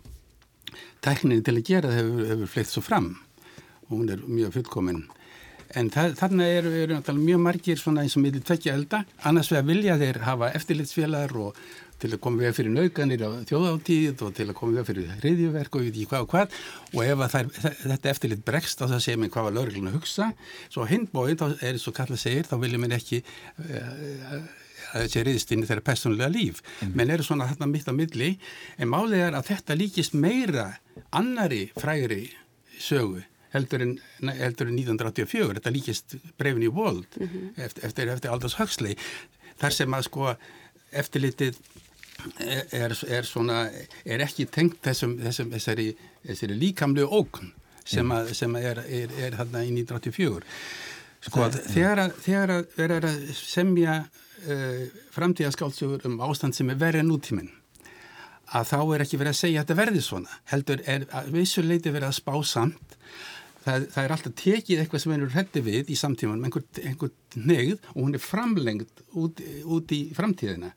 tækninni 1.05 1.43
til 1.45 1.57
að 1.59 1.67
gera 1.67 1.91
það 1.91 1.99
hefur, 1.99 2.23
hefur 2.31 2.51
fleitt 2.55 2.71
svo 2.71 2.83
fram. 2.85 3.11
Og 3.85 3.91
hún 3.99 4.09
er 4.09 4.23
mjög 4.25 4.55
fullkominn 4.55 5.03
en 5.73 5.89
þarna 5.91 6.47
eru, 6.47 6.71
eru 6.83 6.99
mjög 7.17 7.41
margir 7.41 7.79
svona 7.81 8.03
eins 8.05 8.15
og 8.17 8.23
miður 8.25 8.45
tvekja 8.45 8.75
elda. 8.77 9.03
Annars 9.25 9.49
vegar 9.51 9.67
vilja 9.67 9.97
þeir 10.01 10.21
hafa 10.25 10.51
eftirlitsfélagar 10.57 11.35
og 11.41 11.59
til 12.01 12.11
að 12.11 12.21
koma 12.23 12.43
við 12.43 12.57
fyrir 12.57 12.73
nauganir 12.75 13.23
á 13.23 13.29
þjóðáttíð 13.47 14.23
og 14.25 14.33
til 14.35 14.47
að 14.49 14.57
koma 14.57 14.75
við 14.79 14.89
fyrir 14.89 15.13
hriðjuverk 15.21 15.77
og 15.77 15.85
ég 15.85 15.87
veit 15.87 15.95
ekki 16.01 16.09
hvað 16.11 16.25
og 16.25 16.33
hvað. 16.33 16.59
Og 16.91 17.01
ef 17.05 17.23
þær, 17.35 17.49
þetta 17.85 18.11
eftirlit 18.11 18.45
bregst 18.47 18.83
á 18.83 18.85
það 18.85 19.01
segir 19.05 19.21
mér 19.21 19.31
hvað 19.33 19.47
var 19.47 19.57
lauruglun 19.57 19.89
að 19.91 19.97
hugsa. 19.99 20.29
Svo 20.67 20.87
hindbóið, 20.89 21.37
þá 21.39 21.45
er 21.55 21.65
það 21.71 21.81
svo 21.85 21.95
kallað 21.95 22.21
segir 22.25 22.49
þá 22.49 22.55
viljum 22.63 22.85
mér 22.85 22.97
ekki 22.99 23.21
uh, 23.23 24.33
að 24.95 25.05
þessi 25.05 25.23
riðst 25.27 25.53
inn 25.55 25.63
í 25.63 25.69
þeirra 25.69 25.85
personlega 25.87 26.31
líf. 26.31 26.63
Mm. 26.81 26.97
menn 26.99 27.15
eru 27.15 27.27
svona 27.27 27.47
þarna 27.51 27.71
mitt 27.71 27.87
á 27.87 27.93
milli. 27.95 28.33
En 28.77 28.91
málið 28.91 29.29
er 29.29 29.39
að 29.39 29.53
þetta 29.53 29.79
líkist 29.79 30.19
meira 30.19 30.73
annari 31.15 31.69
frægri 31.79 32.27
sögu 32.75 33.23
heldur 33.55 33.85
en, 33.85 33.95
heldur 34.27 34.69
en 34.69 34.77
1984 34.77 35.57
þetta 35.59 35.73
líkist 35.73 36.17
brefin 36.39 36.67
í 36.67 36.71
vold 36.71 37.07
mm 37.17 37.27
-hmm. 37.27 37.49
eftir, 37.65 37.87
eftir, 37.89 38.13
eftir 38.13 38.31
Aldous 38.31 38.59
Huxley 38.59 38.97
þar 39.59 39.73
sem 39.73 39.97
að 39.97 40.07
sko 40.09 40.35
eftirlitið 40.91 41.59
er, 42.71 42.95
er, 43.07 43.27
svona, 43.27 43.65
er 44.05 44.23
ekki 44.23 44.47
tengt 44.47 44.79
þessum, 44.85 45.17
þessum 45.21 45.51
þessari, 45.51 45.89
þessari 46.25 46.57
líkamlu 46.59 47.05
ókn 47.05 47.51
sem, 47.85 48.11
að, 48.11 48.33
sem 48.33 48.55
að 48.55 48.69
er, 48.71 48.83
er 49.27 49.37
hérna 49.39 49.63
í 49.65 49.73
1984 49.75 50.45
sko 51.25 51.43
að 51.45 51.59
þegar 51.73 52.05
að, 52.05 52.15
þegar 52.25 52.55
að 52.55 52.65
vera 52.77 53.01
að 53.01 53.19
semja 53.37 53.99
uh, 54.05 54.81
framtíðaskáldsögur 55.15 56.07
um 56.09 56.19
ástand 56.25 56.57
sem 56.57 56.69
er 56.69 56.81
verið 56.81 57.07
nútíminn 57.07 57.51
að 58.55 58.67
þá 58.71 58.79
er 58.95 59.03
ekki 59.05 59.19
verið 59.19 59.33
að 59.33 59.39
segja 59.39 59.61
að 59.61 59.65
þetta 59.65 59.79
verði 59.81 60.03
svona 60.05 60.39
heldur 60.51 60.83
er 60.85 61.07
að 61.17 61.31
vissuleiti 61.33 61.93
verið 61.93 62.09
að 62.11 62.19
spá 62.19 62.35
samt 62.45 62.97
það, 63.65 63.87
það 63.95 64.01
er 64.03 64.15
alltaf 64.15 64.37
tekið 64.41 64.83
eitthvað 64.83 65.03
sem 65.03 65.15
einhver 65.15 65.33
hrætti 65.35 65.65
við 65.65 65.91
í 65.91 65.97
samtíman 65.99 66.39
með 66.39 66.49
einhver, 66.49 66.65
einhver 66.91 67.11
negð 67.51 67.89
og 67.93 67.99
hún 67.99 68.17
er 68.17 68.23
framlengt 68.23 69.03
út, 69.17 69.43
út 69.65 69.95
í 69.95 70.01
framtíðina. 70.15 70.71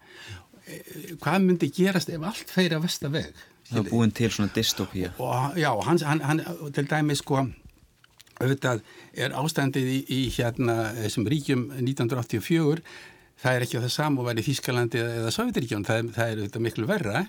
Hvað 1.22 1.46
myndi 1.46 1.70
gerast 1.72 2.10
ef 2.12 2.26
allt 2.28 2.50
feir 2.52 2.76
að 2.76 2.84
vesta 2.88 3.12
veg? 3.12 3.32
Það 3.68 3.80
er 3.82 3.90
búin 3.92 4.12
til 4.16 4.30
svona 4.32 4.52
dystopía. 4.52 5.12
Já, 5.60 5.70
hann, 5.84 6.00
hann, 6.04 6.24
hann 6.24 6.42
til 6.76 6.88
dæmi 6.88 7.16
sko 7.18 7.42
auðvitað 8.38 8.82
er 9.18 9.34
ástandið 9.36 9.88
í, 9.92 9.98
í 10.14 10.20
hérna 10.36 10.92
þessum 10.96 11.26
ríkjum 11.28 11.64
1984 11.80 12.84
það 13.38 13.56
er 13.56 13.64
ekki 13.64 13.80
á 13.80 13.84
það 13.84 13.94
samu 13.94 14.22
að 14.22 14.30
vera 14.30 14.42
í 14.42 14.46
Þískalandi 14.46 15.02
eða 15.02 15.32
Sovjetiríkjón, 15.34 15.86
það, 15.86 16.12
það 16.16 16.32
er 16.32 16.40
auðvitað 16.42 16.64
miklu 16.64 16.88
verra 16.88 17.24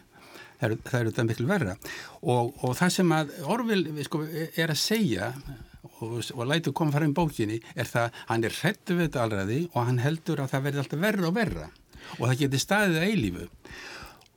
það 0.59 0.69
er, 0.69 0.77
það 0.89 0.99
auðvitað 0.99 1.29
miklu 1.31 1.49
verra. 1.49 1.75
Og, 2.21 2.53
og 2.63 2.77
það 2.79 2.95
sem 2.97 3.17
að 3.17 3.33
Orvil 3.55 3.83
sko, 4.05 4.23
er 4.29 4.73
að 4.73 4.81
segja 4.81 5.33
og, 5.99 6.17
og 6.35 6.47
lætu 6.47 6.73
koma 6.75 6.95
fara 6.95 7.07
um 7.07 7.15
bókinni 7.15 7.59
er 7.75 7.87
það, 7.89 8.17
hann 8.31 8.47
er 8.47 8.57
hrettu 8.61 8.97
við 8.97 9.09
þetta 9.09 9.23
alræði 9.25 9.61
og 9.73 9.85
hann 9.85 10.01
heldur 10.03 10.43
að 10.43 10.51
það 10.55 10.67
verði 10.67 10.83
alltaf 10.83 11.05
verra 11.05 11.29
og 11.29 11.37
verra 11.37 11.69
og 12.17 12.25
það 12.25 12.37
getur 12.43 12.63
staðið 12.63 12.99
að 12.99 13.07
eilífu. 13.09 13.47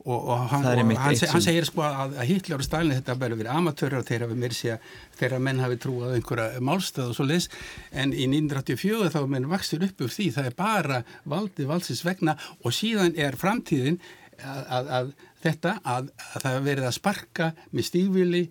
Og, 0.02 0.16
og 0.18 0.48
hann, 0.50 0.64
hann, 0.66 1.14
seg, 1.14 1.30
hann 1.30 1.44
segir 1.44 1.66
sko 1.68 1.84
að, 1.86 2.16
að 2.18 2.26
Hitler 2.26 2.58
og 2.58 2.66
Stalin 2.66 2.96
þetta 2.96 3.14
bara 3.20 3.36
verið 3.38 3.54
amatörur 3.54 4.06
þeirra 4.06 4.26
við 4.32 4.40
mér 4.42 4.56
sé 4.58 4.72
að 4.74 4.88
þeirra 5.20 5.38
menn 5.46 5.60
hafi 5.62 5.76
trúið 5.84 6.16
einhverja 6.16 6.62
málstöð 6.66 7.12
og 7.12 7.14
svo 7.14 7.26
leis 7.28 7.46
en 7.94 8.10
í 8.10 8.26
1984 8.26 9.12
þá 9.14 9.20
menn 9.30 9.46
vaksir 9.52 9.84
upp 9.86 10.02
úr 10.02 10.10
því 10.10 10.26
það 10.34 10.48
er 10.48 10.56
bara 10.58 10.98
valdið 11.30 11.70
valsins 11.70 12.02
vegna 12.02 12.34
og 12.64 12.74
síðan 12.74 13.14
er 13.14 13.38
framtíðin 13.38 14.00
að, 14.42 14.64
að, 14.66 14.90
að 14.98 15.14
þetta 15.42 15.76
að 15.84 16.10
það 16.42 16.58
verið 16.66 16.88
að 16.88 16.98
sparka 16.98 17.52
með 17.70 17.88
stígvili 17.88 18.42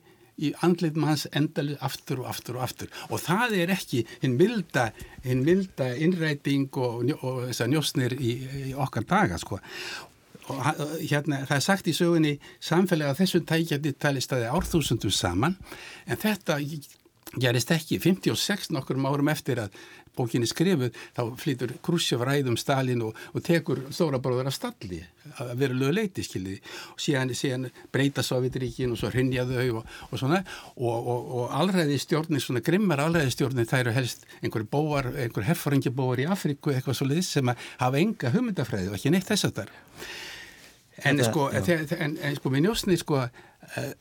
í 0.42 0.52
andlitum 0.66 1.06
hans 1.06 1.28
endalið 1.38 1.82
aftur 1.86 2.22
og 2.24 2.30
aftur 2.32 2.58
og 2.58 2.66
aftur. 2.66 2.94
Og 3.10 3.22
það 3.22 3.58
er 3.62 3.74
ekki 3.76 4.06
hinn 4.24 4.38
milda, 4.40 4.90
hinn 5.26 5.44
milda 5.46 5.92
innræting 6.02 6.70
og, 6.82 7.12
og 7.22 7.44
þessar 7.50 7.70
njósnir 7.72 8.16
í, 8.18 8.38
í 8.72 8.74
okkar 8.74 9.06
daga 9.10 9.38
sko. 9.42 9.60
Og 10.52 10.64
hérna 11.06 11.44
það 11.46 11.58
er 11.58 11.64
sagt 11.64 11.92
í 11.92 11.96
sögunni 11.96 12.34
samfélagi 12.64 13.14
að 13.14 13.22
þessu 13.22 13.44
tækjandi 13.48 13.94
tali 14.02 14.24
staði 14.24 14.50
árþúsundum 14.50 15.14
saman 15.14 15.56
en 16.08 16.20
þetta 16.20 16.58
gerist 17.40 17.72
ekki. 17.72 18.00
56 18.02 18.72
nokkur 18.76 19.00
árum 19.06 19.30
eftir 19.32 19.62
að 19.64 19.78
bókinni 20.18 20.48
skrifuð 20.50 20.96
þá 21.16 21.22
flytur 21.40 21.74
Krusjov 21.86 22.26
ræðum 22.28 22.58
Stalin 22.60 23.04
og, 23.06 23.18
og 23.34 23.46
tekur 23.46 23.84
stóra 23.94 24.20
bróður 24.24 24.50
af 24.52 24.58
stalli 24.58 25.02
að 25.42 25.54
vera 25.62 25.78
lögu 25.78 25.96
leiti 25.96 26.26
skiljiði 26.26 26.60
og 26.94 27.04
síðan, 27.04 27.34
síðan 27.38 27.70
breyta 27.94 28.26
Sovjetiríkin 28.26 28.94
og 28.94 29.00
svo 29.00 29.12
hrinja 29.14 29.46
þau 29.50 29.82
og, 29.82 29.94
og 30.10 30.22
svona. 30.22 30.42
Og, 30.76 31.12
og 31.12 31.56
alræði 31.62 32.00
stjórnir, 32.02 32.44
svona 32.44 32.64
grimmar 32.66 33.04
alræði 33.04 33.36
stjórnir 33.36 33.70
það 33.70 33.86
eru 33.86 33.96
helst 34.00 34.28
einhverju 34.42 34.70
bóar, 34.72 35.12
einhverju 35.14 35.48
herfóringjabóar 35.52 36.24
í 36.24 36.28
Afriku 36.32 36.74
eitthvað 36.74 37.00
svo 37.00 37.10
leiðis 37.10 37.32
sem 37.38 37.54
að 37.54 37.72
hafa 37.82 38.02
enga 38.02 38.34
hugmyndafræði 38.36 38.92
og 38.92 39.00
ekki 39.00 39.14
neitt 39.14 39.30
þess 39.32 39.50
að 39.50 39.62
þar 39.62 39.74
en 41.04 41.24
sko, 41.24 41.48
en, 41.56 42.18
en 42.22 42.38
sko 42.38 42.52
með 42.54 42.66
njósni 42.68 42.98
sko 43.00 43.24
uh, 43.24 43.32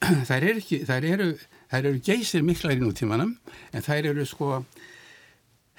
þær 0.28 0.46
eru 0.50 0.60
ekki, 0.60 0.82
þær 0.88 1.06
eru 1.14 1.30
þær 1.70 1.90
eru 1.90 2.02
geysir 2.04 2.46
miklar 2.46 2.76
í 2.76 2.82
nútímanum 2.82 3.36
en 3.72 3.86
þær 3.86 4.10
eru 4.12 4.26
sko 4.28 4.64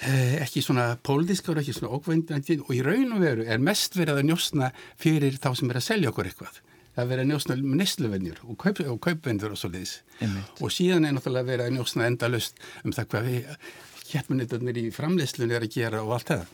ekki 0.01 0.63
svona 0.65 0.95
pólitískar 1.05 1.55
og 1.55 1.61
ekki 1.61 1.75
svona 1.77 1.93
ókvæmdandi 1.97 2.57
og 2.63 2.73
í 2.73 2.81
raun 2.85 3.13
og 3.15 3.21
veru 3.21 3.45
er 3.45 3.61
mest 3.61 3.97
verið 3.99 4.21
að 4.21 4.29
njósna 4.31 4.71
fyrir 4.99 5.37
þá 5.37 5.51
sem 5.59 5.69
er 5.69 5.79
að 5.81 5.87
selja 5.87 6.09
okkur 6.09 6.29
eitthvað. 6.31 6.61
Það 6.95 7.11
verið 7.11 7.23
að 7.23 7.29
njósna 7.29 7.57
nestluvennjur 7.81 8.39
og, 8.47 8.57
kaup, 8.59 8.81
og 8.83 8.97
kaupvennjur 9.05 9.53
og 9.53 9.59
svo 9.61 9.69
leiðis. 9.71 9.93
Og 10.59 10.73
síðan 10.73 11.05
er 11.07 11.13
náttúrulega 11.15 11.47
verið 11.47 11.69
að 11.69 11.77
njósna 11.77 12.09
endalust 12.09 12.59
um 12.83 12.95
það 12.95 13.11
hvað 13.13 13.29
við 13.29 13.53
hjertmunitarnir 14.11 14.81
í 14.81 14.87
framleyslun 14.95 15.53
er 15.53 15.67
að 15.67 15.77
gera 15.77 16.01
og 16.03 16.15
allt 16.17 16.33
það. 16.33 16.49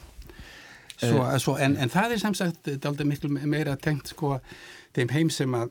Svo, 0.97 1.21
uh, 1.21 1.35
svo, 1.41 1.55
en, 1.61 1.77
en 1.77 1.93
það 1.93 2.15
er 2.15 2.21
samsagt 2.21 2.69
aldrei 2.89 3.05
miklu 3.05 3.29
meira 3.29 3.75
tengt 3.77 4.11
sko 4.13 4.37
þeim 4.97 5.11
heim 5.13 5.31
sem 5.33 5.57
að 5.57 5.69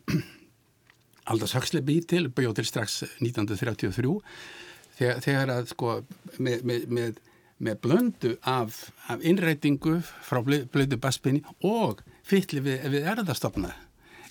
Aldars 1.30 1.56
Huxley 1.58 1.82
býr 1.82 2.04
til, 2.06 2.28
bjóð 2.30 2.60
til 2.60 2.66
strax 2.68 3.00
1933 3.18 4.12
þegar, 4.98 5.22
þegar 5.24 5.52
að 5.56 5.72
sko 5.72 5.96
með, 6.38 6.62
með, 6.62 6.84
með 6.86 7.18
með 7.62 7.80
blöndu 7.84 8.32
af, 8.44 8.90
af 9.08 9.22
innreitingu 9.24 9.98
frá 10.04 10.42
blödu 10.44 10.98
baspinni 11.00 11.42
og 11.64 12.02
fytli 12.26 12.60
við, 12.64 12.84
við 12.92 13.06
erðastofna 13.12 13.72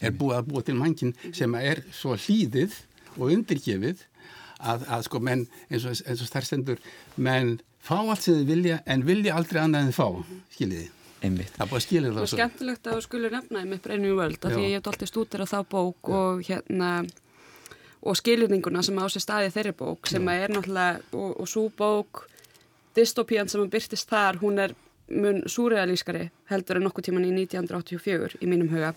er 0.01 0.11
mm. 0.11 0.19
búið 0.19 0.37
að 0.37 0.49
búa 0.49 0.65
til 0.65 0.75
mankin 0.77 1.15
sem 1.33 1.55
er 1.57 1.81
svo 1.95 2.17
hlýðið 2.19 2.75
og 3.15 3.31
undirgefið 3.31 4.03
að, 4.59 4.85
að 4.91 5.07
sko 5.07 5.21
menn 5.23 5.45
eins 5.69 5.87
og, 5.87 5.95
eins 6.05 6.21
og 6.21 6.31
þar 6.31 6.49
sendur 6.49 6.83
menn 7.15 7.57
fá 7.85 7.97
allt 8.01 8.25
sem 8.25 8.37
þið 8.41 8.51
vilja 8.51 8.77
en 8.85 9.05
vilja 9.07 9.39
aldrei 9.39 9.61
annað 9.63 9.89
en 9.89 9.95
fá, 9.95 10.07
skiljiði 10.55 10.91
Einmitt. 11.25 11.53
það 11.55 11.69
búið 11.71 11.79
að 11.79 11.85
skilja 11.85 12.11
það 12.11 12.21
og 12.21 12.31
skemmtilegt 12.33 12.87
að 12.87 12.97
þú 12.97 13.05
skulle 13.05 13.31
nefnaði 13.33 13.69
með 13.71 13.83
breynu 13.85 14.15
völd 14.19 14.39
af 14.45 14.53
því 14.53 14.65
ég 14.65 14.75
hef 14.77 14.89
alltaf 14.91 15.09
stútir 15.09 15.41
á 15.41 15.47
þá 15.49 15.59
bók 15.71 16.11
Já. 16.11 16.17
og 16.19 16.45
hérna 16.45 16.91
og 18.05 18.19
skiljurninguna 18.19 18.83
sem 18.85 18.99
á 19.01 19.05
sér 19.09 19.23
staði 19.23 19.53
þeirri 19.55 19.75
bók 19.79 20.11
sem 20.11 20.27
Já. 20.27 20.35
er 20.43 20.53
náttúrulega 20.53 21.17
og, 21.17 21.31
og 21.41 21.49
svo 21.49 21.69
bók 21.73 22.25
dystopían 22.95 23.49
sem 23.51 23.69
byrtist 23.69 24.09
þar, 24.09 24.41
hún 24.41 24.59
er 24.63 24.75
mun 25.11 25.43
súrealískari 25.49 26.29
heldur 26.49 26.79
en 26.79 26.87
nokkuð 26.87 27.09
tíman 27.09 27.27
í 27.27 27.33
1984 27.45 28.41
í 28.41 28.49
mínum 28.49 28.71
huga. 28.73 28.93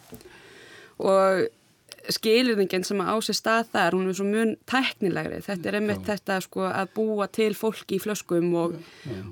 Og 0.98 1.48
skilirðingin 2.08 2.86
sem 2.86 3.00
á 3.04 3.12
sér 3.20 3.36
stað 3.36 3.72
þar, 3.74 3.96
hún 3.98 4.08
er 4.08 4.16
svo 4.16 4.26
mun 4.28 4.54
tæknilegri, 4.70 5.42
þetta 5.44 5.68
er 5.68 5.78
einmitt 5.80 6.06
Já. 6.06 6.14
þetta 6.14 6.38
sko 6.46 6.64
að 6.70 6.92
búa 6.96 7.28
til 7.28 7.50
fólki 7.58 7.98
í 7.98 8.02
flöskum 8.02 8.54
og, 8.56 8.78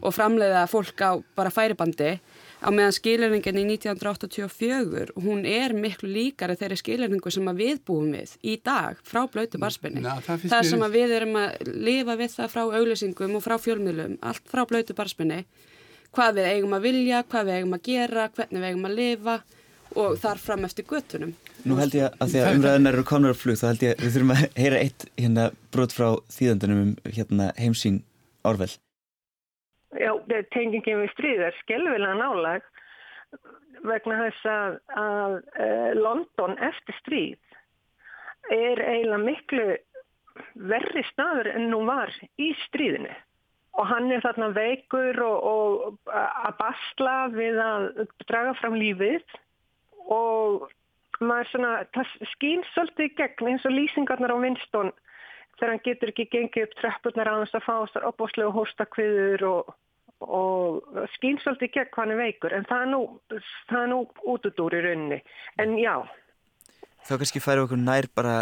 og 0.03 0.15
framleiða 0.15 0.67
fólk 0.71 1.01
á 1.01 1.11
bara 1.39 1.53
færibandi 1.55 2.17
á 2.63 2.69
meðan 2.73 2.95
skilerningin 2.97 3.61
í 3.61 3.65
1984 3.77 5.13
hún 5.25 5.45
er 5.49 5.75
miklu 5.77 6.09
líkari 6.11 6.57
þeirri 6.59 6.79
skileringu 6.81 7.33
sem 7.33 7.51
við 7.59 7.83
búum 7.87 8.15
við 8.17 8.37
í 8.43 8.57
dag 8.65 9.01
frá 9.07 9.25
blötu 9.31 9.61
barspinni 9.61 10.05
það, 10.05 10.47
það 10.49 10.69
sem 10.71 10.87
við 10.95 11.17
erum 11.19 11.37
að 11.43 11.73
lifa 11.89 12.17
við 12.17 12.37
það 12.39 12.55
frá 12.55 12.63
auglýsingum 12.65 13.37
og 13.39 13.45
frá 13.45 13.57
fjölmiðlum 13.61 14.17
allt 14.25 14.49
frá 14.49 14.65
blötu 14.69 14.97
barspinni 14.97 15.43
hvað 16.17 16.41
við 16.41 16.51
eigum 16.55 16.77
að 16.77 16.89
vilja, 16.89 17.23
hvað 17.29 17.51
við 17.51 17.61
eigum 17.61 17.77
að 17.77 17.87
gera 17.91 18.31
hvernig 18.33 18.63
við 18.63 18.71
eigum 18.71 18.89
að 18.89 18.99
lifa 19.03 19.37
og 19.97 20.17
þar 20.21 20.41
fram 20.43 20.67
eftir 20.67 20.89
göttunum 20.89 21.37
Nú 21.67 21.77
held 21.81 21.95
ég 21.99 22.13
að 22.23 22.33
því 22.33 22.43
að 22.43 22.57
umræðunar 22.57 22.99
eru 23.01 23.35
flug 23.35 23.59
þá 23.59 23.67
held 23.69 23.85
ég 23.87 23.95
að 23.97 24.05
við 24.05 24.17
þurfum 24.17 24.35
að 24.35 24.43
heyra 24.57 24.83
eitt 24.83 25.07
hérna 25.17 25.47
brot 25.75 25.95
frá 25.97 26.09
þýðandunum 26.31 26.83
um 26.83 26.93
hérna 27.17 27.49
heimsín 27.59 28.03
Orwell? 28.47 28.77
Já, 29.95 30.11
tengingin 30.50 31.02
við 31.05 31.12
stríð 31.14 31.43
er 31.47 31.59
skelvilega 31.62 32.16
nálag 32.19 32.64
vegna 33.87 34.19
þess 34.25 34.49
að, 34.50 34.78
að 34.99 35.37
uh, 35.62 35.90
London 35.95 36.57
eftir 36.64 36.97
stríð 37.02 37.47
er 38.52 38.83
eiginlega 38.83 39.23
miklu 39.23 39.66
verri 40.71 41.05
staður 41.11 41.50
en 41.55 41.71
nú 41.71 41.83
var 41.87 42.12
í 42.40 42.50
stríðinu. 42.66 43.12
Og 43.76 43.88
hann 43.90 44.09
er 44.12 44.23
þarna 44.25 44.50
veikur 44.57 45.19
og, 45.21 45.47
og 45.47 46.12
að 46.16 46.55
basla 46.61 47.16
við 47.35 47.59
að 47.61 47.88
draga 48.25 48.55
fram 48.61 48.76
lífið. 48.81 49.25
Og 50.12 50.69
maður 51.21 51.50
svona, 51.50 51.73
það 51.97 52.14
skýn 52.33 52.64
svolítið 52.73 53.16
gegn 53.19 53.50
eins 53.52 53.66
og 53.69 53.76
lýsingarnar 53.76 54.33
á 54.33 54.38
Winston 54.40 54.93
þegar 55.57 55.73
hann 55.73 55.83
getur 55.87 56.13
ekki 56.13 56.29
gengið 56.33 56.67
upp 56.67 56.77
treppurnar 56.81 57.33
á 57.33 57.35
þess 57.43 57.59
að 57.59 57.67
fá 57.67 57.75
þessar 57.75 58.07
opbóslega 58.11 58.55
hóstakviður 58.57 59.47
og, 59.51 59.75
og 60.27 61.03
skýn 61.17 61.41
svolítið 61.43 61.75
gegn 61.79 61.91
hvað 61.95 62.05
hann 62.05 62.23
veikur. 62.23 62.57
En 62.57 62.69
það 62.69 62.85
er 62.85 62.93
nú, 62.93 63.03
nú 63.93 64.01
út 64.35 64.49
út 64.51 64.63
úr 64.67 64.79
í 64.79 64.85
rauninni, 64.87 65.21
en 65.63 65.77
já. 65.81 65.97
Þá 67.07 67.13
kannski 67.21 67.43
færi 67.43 67.63
okkur 67.65 67.81
nær 67.81 68.09
bara 68.15 68.39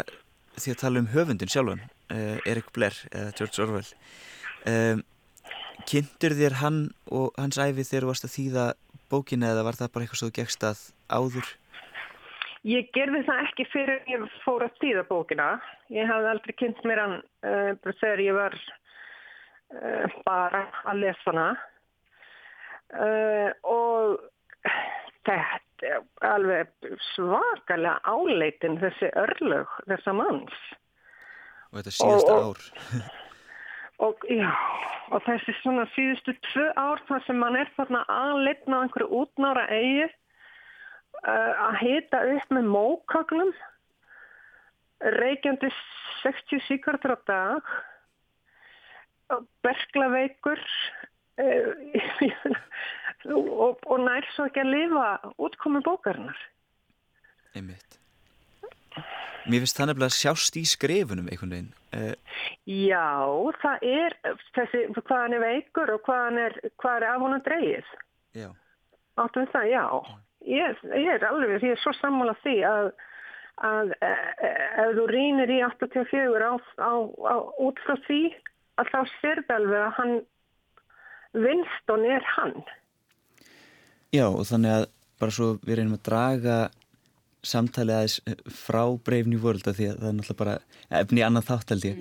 því 0.59 0.75
að 0.75 0.81
tala 0.83 1.03
um 1.03 1.11
höfundin 1.13 1.51
sjálfan 1.51 1.83
uh, 1.85 2.39
Erik 2.49 2.71
Blair 2.75 2.97
eða 3.11 3.35
George 3.39 3.65
Orwell. 3.65 3.91
Um, 4.65 5.03
Kynntur 5.85 6.33
þér 6.39 6.61
hann 6.63 6.79
og 7.13 7.35
hans 7.37 7.59
æfi 7.59 7.85
þegar 7.85 8.07
þú 8.07 8.11
varst 8.13 8.27
að 8.29 8.35
þýða 8.37 8.67
bókina 9.11 9.51
eða 9.53 9.65
var 9.67 9.79
það 9.79 9.91
bara 9.95 10.07
eitthvað 10.07 10.23
svo 10.23 10.31
gegst 10.35 10.67
að 10.67 10.83
áður? 11.11 11.51
Ég 12.65 12.89
gerði 12.97 13.21
það 13.27 13.43
ekki 13.43 13.65
fyrir 13.69 14.07
ég 14.09 14.23
fór 14.41 14.63
að 14.65 14.79
þýða 14.81 15.03
bókina. 15.11 15.49
Ég 15.93 16.09
hafði 16.09 16.31
aldrei 16.31 16.55
kynnt 16.57 16.79
mér 16.89 17.03
hann 17.03 17.19
uh, 17.45 17.91
þegar 18.01 18.23
ég 18.25 18.39
var 18.39 18.57
uh, 19.77 20.15
bara 20.25 20.63
að 20.89 21.03
lesa 21.03 21.27
hana. 21.29 21.49
Uh, 22.95 23.51
og 23.69 24.25
þetta 25.29 25.91
er 25.91 26.01
alveg 26.25 26.97
svakalega 27.11 27.99
áleitin 28.09 28.81
þessi 28.81 29.13
örlög 29.13 29.77
þessa 29.85 30.17
manns. 30.17 30.65
Og 31.69 31.83
þetta 31.83 31.97
síðasta 31.99 32.41
og, 32.41 32.49
ár. 32.49 33.07
og 34.09 34.29
já, 34.33 34.51
og 35.13 35.29
þessi 35.29 35.59
svona 35.61 35.85
síðustu 35.93 36.39
tvö 36.49 36.69
ár 36.81 37.05
þar 37.13 37.29
sem 37.29 37.45
mann 37.45 37.61
er 37.61 37.77
þarna 37.77 38.07
aðleitna 38.09 38.81
á 38.81 38.83
einhverju 38.87 39.13
útnára 39.21 39.69
eigi 39.69 40.09
Uh, 40.09 40.24
að 41.23 41.79
hita 41.81 42.21
upp 42.35 42.53
með 42.53 42.71
mókaglum 42.75 43.53
reykjandi 45.05 45.71
60 46.23 46.63
síkartur 46.69 47.17
á 47.17 47.19
dag 47.29 47.75
berglaveikur 49.65 50.61
uh, 51.41 51.71
og, 53.35 53.81
og 53.87 53.99
nær 54.05 54.27
svo 54.35 54.49
ekki 54.49 54.63
að 54.63 54.73
lifa 54.75 55.09
útkomi 55.41 55.83
bókarinnar. 55.85 56.39
Einmitt. 57.55 57.99
Mér 59.45 59.61
finnst 59.61 59.77
það 59.77 59.91
nefnilega 59.91 60.17
sjást 60.17 60.57
í 60.57 60.65
skrefunum 60.69 61.29
einhvern 61.29 61.53
veginn. 61.53 61.73
Uh, 61.95 62.15
Já, 62.65 63.29
það 63.61 63.89
er 63.89 64.17
þessi, 64.57 64.87
hvað 64.97 65.19
hann 65.21 65.37
er 65.37 65.45
veikur 65.45 65.93
og 65.95 66.05
hvað, 66.07 66.39
er, 66.47 66.61
hvað 66.81 66.97
er 66.97 67.09
af 67.11 67.25
honum 67.25 67.43
dreigið 67.45 67.91
Já. 68.35 68.49
Áttum 69.21 69.47
það, 69.53 69.69
já 69.71 69.85
ég, 70.49 70.85
ég 70.95 71.11
er 71.17 71.27
alveg, 71.29 71.63
ég 71.63 71.75
er 71.75 71.83
svo 71.83 71.95
sammála 71.99 72.37
því 72.43 72.55
að, 72.69 72.91
að 73.71 73.95
e, 73.99 74.11
e, 74.11 74.53
ef 74.85 74.95
þú 74.99 75.07
rínir 75.11 75.53
í 75.55 75.61
84 75.67 76.49
á, 76.49 76.55
á, 76.81 76.93
á, 77.31 77.37
út 77.65 77.83
frá 77.87 77.97
því 78.07 78.23
að 78.81 78.93
þá 78.93 79.01
sérði 79.21 79.57
alveg 79.57 79.83
að 79.83 79.93
hann 79.99 80.15
Winston 81.35 82.07
er 82.07 82.27
hann. 82.37 82.57
Já 84.15 84.29
og 84.29 84.45
þannig 84.47 84.77
að 84.77 84.89
bara 85.19 85.35
svo 85.35 85.55
við 85.65 85.81
reynum 85.81 85.97
að 85.99 86.07
draga 86.07 86.59
samtalið 87.45 87.99
aðeins 87.99 88.55
frá 88.57 88.83
Brave 89.05 89.29
New 89.29 89.43
World 89.43 89.67
að 89.69 89.81
því 89.81 89.89
að 89.91 89.99
það 89.99 90.09
er 90.09 90.15
náttúrulega 90.19 90.41
bara 90.41 91.01
efni 91.01 91.25
annað 91.25 91.49
þáttaldi 91.51 91.93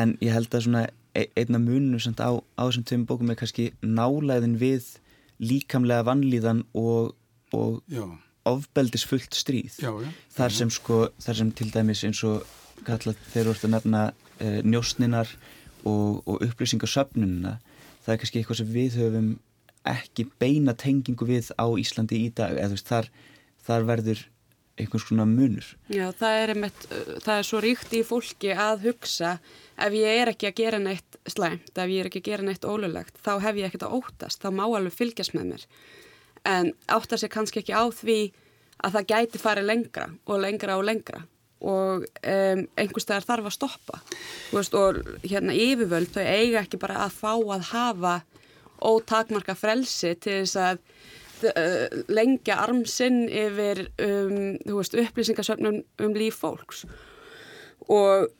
en 0.00 0.16
ég 0.24 0.34
held 0.34 0.56
að 0.56 0.64
svona 0.66 0.82
e, 1.14 1.26
einna 1.38 1.60
munum 1.62 2.16
á, 2.18 2.30
á 2.58 2.62
þessum 2.64 2.86
tveim 2.88 3.06
bókum 3.06 3.30
er 3.30 3.38
kannski 3.38 3.70
nálæðin 3.84 4.56
við 4.60 4.88
líkamlega 5.40 6.06
vannlíðan 6.08 6.64
og 6.76 7.14
og 7.56 7.80
já. 7.90 8.04
ofbeldisfullt 8.48 9.36
stríð. 9.36 9.78
Já, 9.82 9.90
já, 9.90 10.10
þar 10.36 10.56
sem 10.56 10.72
sko 10.72 11.00
þar 11.20 11.40
sem 11.42 11.52
til 11.52 11.70
dæmis 11.74 12.04
eins 12.08 12.22
og 12.24 12.46
kalla, 12.86 13.14
þeir 13.32 13.44
eru 13.44 13.56
að 13.56 13.74
nefna 13.74 14.02
e, 14.40 14.60
njósninar 14.64 15.30
og, 15.84 16.22
og 16.26 16.42
upplýsingarsöfnununa 16.46 17.58
það 18.04 18.12
er 18.14 18.20
kannski 18.22 18.40
eitthvað 18.40 18.60
sem 18.62 18.74
við 18.74 18.98
höfum 19.00 19.30
ekki 19.90 20.26
beina 20.40 20.74
tengingu 20.76 21.26
við 21.28 21.52
á 21.56 21.66
Íslandi 21.80 22.26
í 22.26 22.34
dag. 22.36 22.56
Eða 22.56 22.72
þú 22.72 22.76
veist 22.76 22.90
þar, 22.90 23.10
þar 23.64 23.88
verður 23.88 24.26
einhvers 24.80 25.06
svona 25.08 25.26
munur. 25.28 25.66
Já 25.92 26.06
það 26.16 26.42
er, 26.42 26.52
einmitt, 26.54 26.86
það 27.24 27.34
er 27.36 27.48
svo 27.48 27.60
ríkt 27.64 27.94
í 27.96 28.02
fólki 28.06 28.52
að 28.54 28.86
hugsa 28.88 29.34
ef 29.80 29.96
ég 29.96 30.20
er 30.22 30.32
ekki 30.32 30.50
að 30.50 30.60
gera 30.60 30.80
neitt 30.82 31.18
slæmt 31.28 31.72
ef 31.74 31.92
ég 31.92 32.02
er 32.02 32.10
ekki 32.10 32.22
að 32.22 32.30
gera 32.30 32.46
neitt 32.46 32.66
ólulegt 32.68 33.20
þá 33.24 33.32
hef 33.44 33.60
ég 33.60 33.68
ekkert 33.68 33.88
að 33.88 33.96
óttast, 34.00 34.40
þá 34.40 34.48
má 34.56 34.64
alveg 34.68 34.96
fylgjast 34.96 35.36
með 35.36 35.52
mér 35.52 35.66
en 36.48 36.72
átta 36.88 37.18
sig 37.18 37.30
kannski 37.32 37.62
ekki 37.62 37.76
á 37.76 37.84
því 37.92 38.20
að 38.80 38.96
það 38.96 39.10
gæti 39.12 39.40
farið 39.40 39.68
lengra 39.68 40.08
og 40.26 40.40
lengra 40.40 40.78
og 40.80 40.86
lengra. 40.88 41.22
Og 41.60 42.06
um, 42.06 42.60
einhvers 42.80 43.06
þegar 43.08 43.26
þarf 43.28 43.48
að 43.50 43.56
stoppa. 43.58 44.00
Veist, 44.54 44.76
og 44.76 45.00
hérna 45.26 45.52
yfirvöld 45.52 46.14
þau 46.14 46.24
eiga 46.24 46.62
ekki 46.62 46.80
bara 46.80 47.02
að 47.04 47.18
fá 47.18 47.32
að 47.36 47.66
hafa 47.74 48.14
ótakmarka 48.80 49.54
frelsi 49.58 50.14
til 50.16 50.38
þess 50.38 50.56
að 50.56 50.80
uh, 51.50 52.00
lengja 52.08 52.56
armsinn 52.64 53.26
yfir 53.28 53.84
um, 54.00 54.56
upplýsingasöfnum 55.04 55.82
um 56.00 56.16
líf 56.16 56.40
fólks. 56.40 56.86
Og 57.90 58.30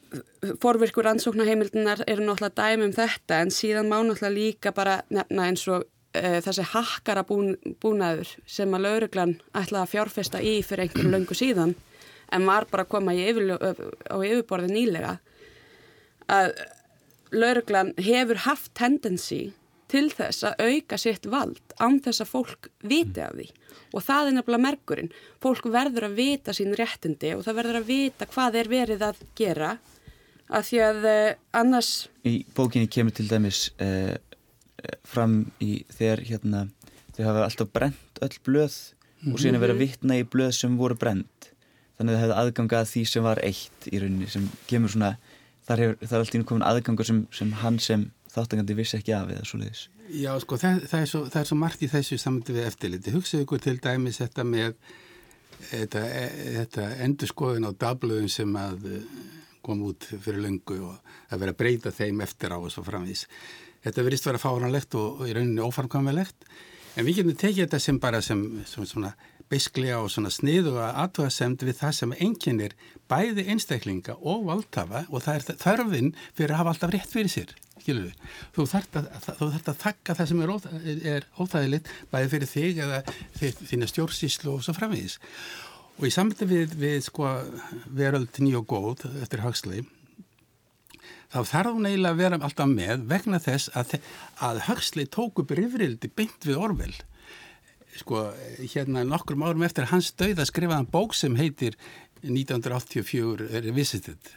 forvirkur 0.63 1.09
ansóknarheimildinar 1.11 2.05
eru 2.09 2.25
náttúrulega 2.25 2.57
dæmi 2.57 2.89
um 2.89 2.95
þetta 2.95 3.43
en 3.45 3.53
síðan 3.55 3.91
má 3.91 3.99
náttúrulega 4.01 4.35
líka 4.35 4.73
bara 4.75 5.01
nefna 5.11 5.49
eins 5.51 5.67
og 5.69 5.85
uh, 6.16 6.38
þessi 6.44 6.66
hakkara 6.73 7.25
bún, 7.29 7.55
búnaður 7.83 8.35
sem 8.46 8.75
að 8.75 8.87
lauruglan 8.87 9.38
ætlaði 9.53 9.83
að 9.85 9.94
fjárfesta 9.94 10.42
í 10.42 10.59
fyrir 10.66 10.87
einhverju 10.87 11.14
löngu 11.14 11.38
síðan 11.38 11.77
en 12.31 12.46
var 12.46 12.66
bara 12.70 12.87
að 12.87 12.92
koma 12.92 13.14
yfir, 13.18 13.57
á 13.59 14.16
yfirborði 14.23 14.70
nýlega 14.70 15.16
að 16.31 16.53
lauruglan 17.35 17.94
hefur 17.99 18.44
haft 18.46 18.73
tendensi 18.79 19.51
til 19.90 20.07
þess 20.14 20.44
að 20.46 20.62
auka 20.68 20.99
sitt 21.01 21.27
vald 21.31 21.75
án 21.83 21.99
þess 22.03 22.23
að 22.23 22.31
fólk 22.31 22.68
viti 22.87 23.23
af 23.25 23.35
því. 23.35 23.46
Og 23.90 24.05
það 24.07 24.29
er 24.29 24.37
nefnilega 24.37 24.66
merkurinn. 24.68 25.12
Fólk 25.42 25.66
verður 25.73 26.07
að 26.07 26.18
vita 26.20 26.55
sín 26.55 26.77
réttindi 26.79 27.33
og 27.35 27.42
það 27.46 27.59
verður 27.59 27.81
að 27.81 27.88
vita 27.90 28.29
hvað 28.31 28.59
er 28.61 28.70
verið 28.70 29.07
að 29.09 29.25
gera. 29.38 29.73
Að 30.51 30.66
því 30.66 30.81
að 30.87 31.09
uh, 31.11 31.35
annars 31.59 31.90
Í 32.27 32.40
bókinni 32.55 32.90
kemur 32.90 33.14
til 33.14 33.27
dæmis 33.31 33.68
uh, 33.83 34.14
fram 35.05 35.37
í 35.62 35.85
þegar 35.93 36.25
hérna, 36.29 36.64
þau 37.16 37.25
hafa 37.27 37.45
alltaf 37.47 37.73
brent 37.75 38.23
öll 38.25 38.37
blöð 38.47 38.77
mm 38.77 39.27
-hmm. 39.27 39.33
og 39.35 39.40
síðan 39.40 39.59
að 39.59 39.66
vera 39.66 39.81
vittna 39.81 40.19
í 40.21 40.25
blöð 40.25 40.53
sem 40.57 40.77
voru 40.77 40.97
brent 40.97 41.51
þannig 41.99 42.14
að 42.14 42.16
það 42.16 42.25
hefði 42.25 42.40
aðgangað 42.43 42.90
því 42.93 43.05
sem 43.05 43.23
var 43.23 43.38
eitt 43.45 43.90
í 43.93 44.01
rauninni 44.01 44.29
sem 44.31 44.49
kemur 44.66 44.90
svona 44.90 45.16
þar, 45.66 45.79
hefur, 45.79 45.97
þar 46.07 46.16
er 46.16 46.23
alltaf 46.23 46.38
innkomin 46.38 46.66
aðgangur 46.66 47.07
sem, 47.07 47.27
sem 47.31 47.53
hann 47.53 47.79
sem 47.79 48.11
þáttangandi 48.31 48.77
vissi 48.79 48.97
ekki 48.97 49.12
af 49.16 49.31
eða 49.35 49.45
svo 49.45 49.61
leiðis 49.61 49.88
Já 50.11 50.33
sko 50.43 50.57
það, 50.59 50.81
það, 50.90 51.01
er 51.01 51.07
svo, 51.07 51.21
það 51.31 51.40
er 51.40 51.49
svo 51.51 51.57
margt 51.61 51.83
í 51.83 51.90
þessu 51.90 52.19
samöndi 52.19 52.57
við 52.57 52.66
eftirliti 52.66 53.14
hugsaðu 53.14 53.45
ykkur 53.45 53.62
til 53.66 53.77
dæmis 53.83 54.19
þetta 54.23 54.47
með 54.47 54.73
þetta, 55.71 56.05
þetta 56.57 56.87
endurskoðun 57.07 57.69
á 57.69 57.73
dablöðum 57.85 58.31
sem 58.33 58.57
að 58.59 58.88
eh, 58.90 59.05
kom 59.61 59.83
út 59.87 60.09
fyrir 60.11 60.40
löngu 60.47 60.79
og 60.88 61.12
að 61.31 61.43
vera 61.43 61.55
að 61.55 61.61
breyta 61.61 61.93
þeim 61.95 62.23
eftir 62.25 62.55
á 62.55 62.59
og 62.59 62.71
svo 62.73 62.85
framvís 62.87 63.27
þetta 63.85 64.07
verist 64.07 64.29
vera 64.29 64.43
fáranlegt 64.43 64.97
og, 64.99 65.23
og 65.23 65.31
í 65.31 65.35
rauninni 65.37 65.64
ófarmkvæmilegt 65.64 66.49
en 66.97 67.07
við 67.07 67.21
getum 67.21 67.37
tekið 67.38 67.64
þetta 67.64 67.83
sem 67.83 68.01
bara 68.03 68.21
sem, 68.25 68.43
sem 68.69 68.87
svona 68.88 69.14
beisklega 69.51 69.99
og 69.99 70.11
svona 70.12 70.31
sniðu 70.31 70.77
að 70.79 70.99
aðtöða 71.05 71.33
semt 71.35 71.64
við 71.66 71.79
það 71.81 71.97
sem 71.97 72.12
enginnir 72.27 72.77
bæði 73.11 73.49
einstaklinga 73.51 74.14
og 74.21 74.45
valdhafa 74.47 75.07
og 75.11 75.25
það 75.25 75.40
er 75.40 75.61
þörfinn 75.64 76.12
fyrir 76.29 76.55
að 76.55 76.61
hafa 76.61 76.75
alltaf 76.75 76.95
rétt 76.95 77.11
fyrir 77.11 77.33
sér 77.33 77.55
skilur. 77.81 78.12
Þú 78.55 78.66
þarft 78.69 78.99
að, 79.01 79.09
að 79.40 79.71
þakka 79.81 80.16
það 80.19 80.31
sem 80.31 80.43
er, 80.45 80.53
óþ 80.55 80.66
er 81.14 81.27
óþægilegt 81.40 81.90
bæði 82.12 82.33
fyrir 82.35 82.51
þig 82.51 82.83
eða 82.85 83.01
þína 83.40 83.88
stjórnsíslu 83.90 84.55
og 84.55 84.64
svo 84.66 84.77
framvegis. 84.77 85.16
Og 86.01 86.07
í 86.09 86.12
samtli 86.14 86.49
við, 86.49 86.77
við 86.81 87.01
sko 87.09 87.33
veröld 87.97 88.38
nýjó 88.40 88.62
góð 88.69 89.09
eftir 89.25 89.43
Huxley 89.45 89.87
þá 91.31 91.38
þarf 91.53 91.77
hún 91.77 91.88
eiginlega 91.88 92.14
að 92.14 92.21
vera 92.25 92.40
alltaf 92.40 92.73
með 92.73 93.07
vegna 93.11 93.40
þess 93.43 93.71
að, 93.79 93.97
að 94.43 94.64
Huxley 94.69 95.07
tók 95.07 95.43
upp 95.43 95.55
rifrildi 95.57 96.11
beint 96.12 96.47
við 96.49 96.61
Orwell 96.61 96.99
sko 98.01 98.29
hérna 98.61 99.03
nokkrum 99.05 99.43
árum 99.45 99.64
eftir 99.66 99.90
hans 99.90 100.12
döið 100.19 100.40
að 100.40 100.51
skrifa 100.53 100.79
hann 100.79 100.90
bók 100.90 101.16
sem 101.19 101.35
heitir 101.37 101.77
1984 102.23 103.51
Revisited 103.66 104.31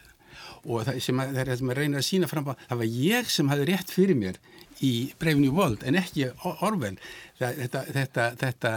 og 0.64 0.84
það 0.86 1.00
sem, 1.04 1.20
að, 1.20 1.38
það 1.38 1.56
sem 1.60 1.70
að 1.70 1.78
reyna 1.78 2.00
að 2.00 2.06
sína 2.08 2.28
fram 2.30 2.50
á 2.50 2.52
það 2.56 2.82
var 2.82 2.92
ég 2.98 3.30
sem 3.30 3.50
hafi 3.52 3.66
rétt 3.68 3.92
fyrir 3.92 4.18
mér 4.18 4.40
í 4.84 4.92
Breyfni 5.20 5.50
Vold 5.54 5.84
en 5.86 5.98
ekki 6.00 6.28
Orwell. 6.64 6.96
Þetta, 7.38 7.84
þetta, 7.94 8.28
þetta, 8.40 8.72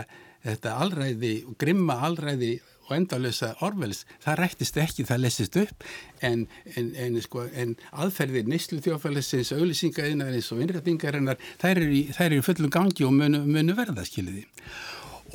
þetta 0.46 0.76
alræði, 0.84 1.34
grimma 1.60 2.00
alræði 2.08 2.58
og 2.88 2.96
endalösa 2.96 3.54
Orwells, 3.66 4.06
það 4.24 4.40
rættist 4.42 4.78
ekki, 4.80 5.06
það 5.08 5.24
lesist 5.24 5.58
upp 5.60 5.86
en, 6.26 6.46
en, 6.76 6.92
en, 6.96 7.18
sko, 7.24 7.44
en 7.52 7.76
aðferðir 7.92 8.48
neyslu 8.48 8.80
þjófælisins, 8.86 9.52
auðlýsingaðinarins 9.56 10.52
og 10.56 10.64
innrætingarinnar, 10.64 11.42
þær 11.62 11.74
eru 11.76 11.92
í, 12.00 12.06
í 12.08 12.46
fullum 12.46 12.72
gangi 12.74 13.08
og 13.08 13.14
munu, 13.18 13.44
munu 13.48 13.76
verða, 13.78 14.06
skiljiði. 14.08 14.46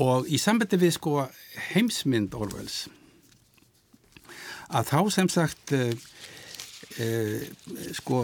Og 0.01 0.29
í 0.33 0.41
sambandi 0.41 0.81
við 0.81 0.97
sko 0.97 1.27
heimsmynd 1.73 2.35
Orwells, 2.39 2.87
að 4.73 4.89
þá 4.89 4.99
sem 5.13 5.29
sagt 5.33 5.75
uh, 5.77 5.93
uh, 6.97 7.45
sko 7.99 8.23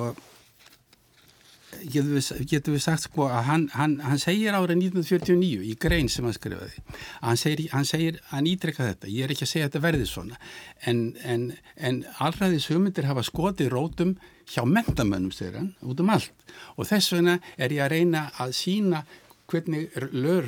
getur 1.93 2.15
við, 2.17 2.31
getur 2.49 2.77
við 2.77 2.85
sagt 2.85 3.05
sko 3.07 3.29
að 3.29 3.45
hann, 3.49 3.67
hann, 3.75 3.99
hann 4.05 4.23
segir 4.23 4.57
árið 4.57 4.79
1949 4.89 5.67
í 5.69 5.75
grein 5.81 6.09
sem 6.13 6.25
hann 6.25 6.37
skrifaði 6.37 6.83
hann 7.21 7.41
segir, 7.41 7.69
hann 7.75 7.89
segir, 7.89 8.23
hann 8.33 8.49
ítrekka 8.49 8.87
þetta 8.89 9.13
ég 9.13 9.27
er 9.27 9.35
ekki 9.35 9.45
að 9.45 9.53
segja 9.53 9.69
að 9.69 9.71
þetta 9.73 9.85
verði 9.85 10.09
svona 10.09 10.41
en, 10.89 11.05
en, 11.23 11.47
en 11.77 12.03
allraðis 12.25 12.71
hugmyndir 12.73 13.09
hafa 13.11 13.27
skotið 13.27 13.73
rótum 13.75 14.17
hjá 14.49 14.65
mentamönnum 14.65 15.33
segir 15.35 15.59
hann, 15.59 15.73
út 15.85 16.01
um 16.01 16.13
allt. 16.13 16.33
Og 16.77 16.89
þess 16.89 17.13
vegna 17.15 17.39
er 17.57 17.75
ég 17.75 17.85
að 17.85 17.93
reyna 17.95 18.29
að 18.41 18.55
sína 18.57 19.03
hvernig 19.49 19.93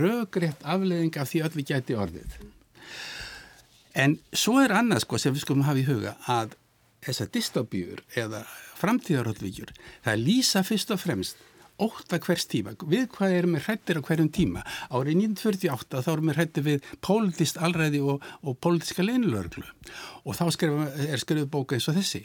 röggrétt 0.00 0.64
afleðing 0.64 1.16
af 1.20 1.30
því 1.30 1.44
öll 1.46 1.52
við 1.56 1.68
gæti 1.72 1.96
orðið. 1.96 2.38
En 4.00 4.18
svo 4.36 4.60
er 4.62 4.74
annað 4.76 5.04
sko 5.04 5.18
sem 5.18 5.34
við 5.34 5.44
skulum 5.44 5.66
hafa 5.66 5.82
í 5.82 5.86
huga 5.88 6.16
að 6.30 6.56
þessar 7.04 7.30
dystopíur 7.34 8.04
eða 8.16 8.44
framtíðarhaldvíkjur, 8.80 9.72
það 10.06 10.26
lýsa 10.26 10.64
fyrst 10.66 10.92
og 10.94 11.00
fremst 11.02 11.46
óta 11.80 12.18
hvers 12.20 12.44
tíma, 12.50 12.74
við 12.88 13.06
hvað 13.14 13.36
erum 13.38 13.56
við 13.56 13.64
hrættir 13.66 14.00
á 14.00 14.02
hverjum 14.04 14.28
tíma. 14.34 14.64
Árið 14.92 15.22
1948 15.30 16.02
þá 16.04 16.10
erum 16.12 16.28
við 16.30 16.38
hrættir 16.38 16.66
við 16.66 16.90
pólitist 17.04 17.60
alræði 17.60 18.02
og, 18.04 18.26
og 18.44 18.58
pólitiska 18.60 19.06
leinilörglu 19.06 19.64
og 20.24 20.36
þá 20.36 20.44
skrifa, 20.56 20.90
er 21.08 21.22
skrifið 21.22 21.48
bóka 21.52 21.76
eins 21.76 21.88
og 21.90 21.96
þessi. 21.96 22.22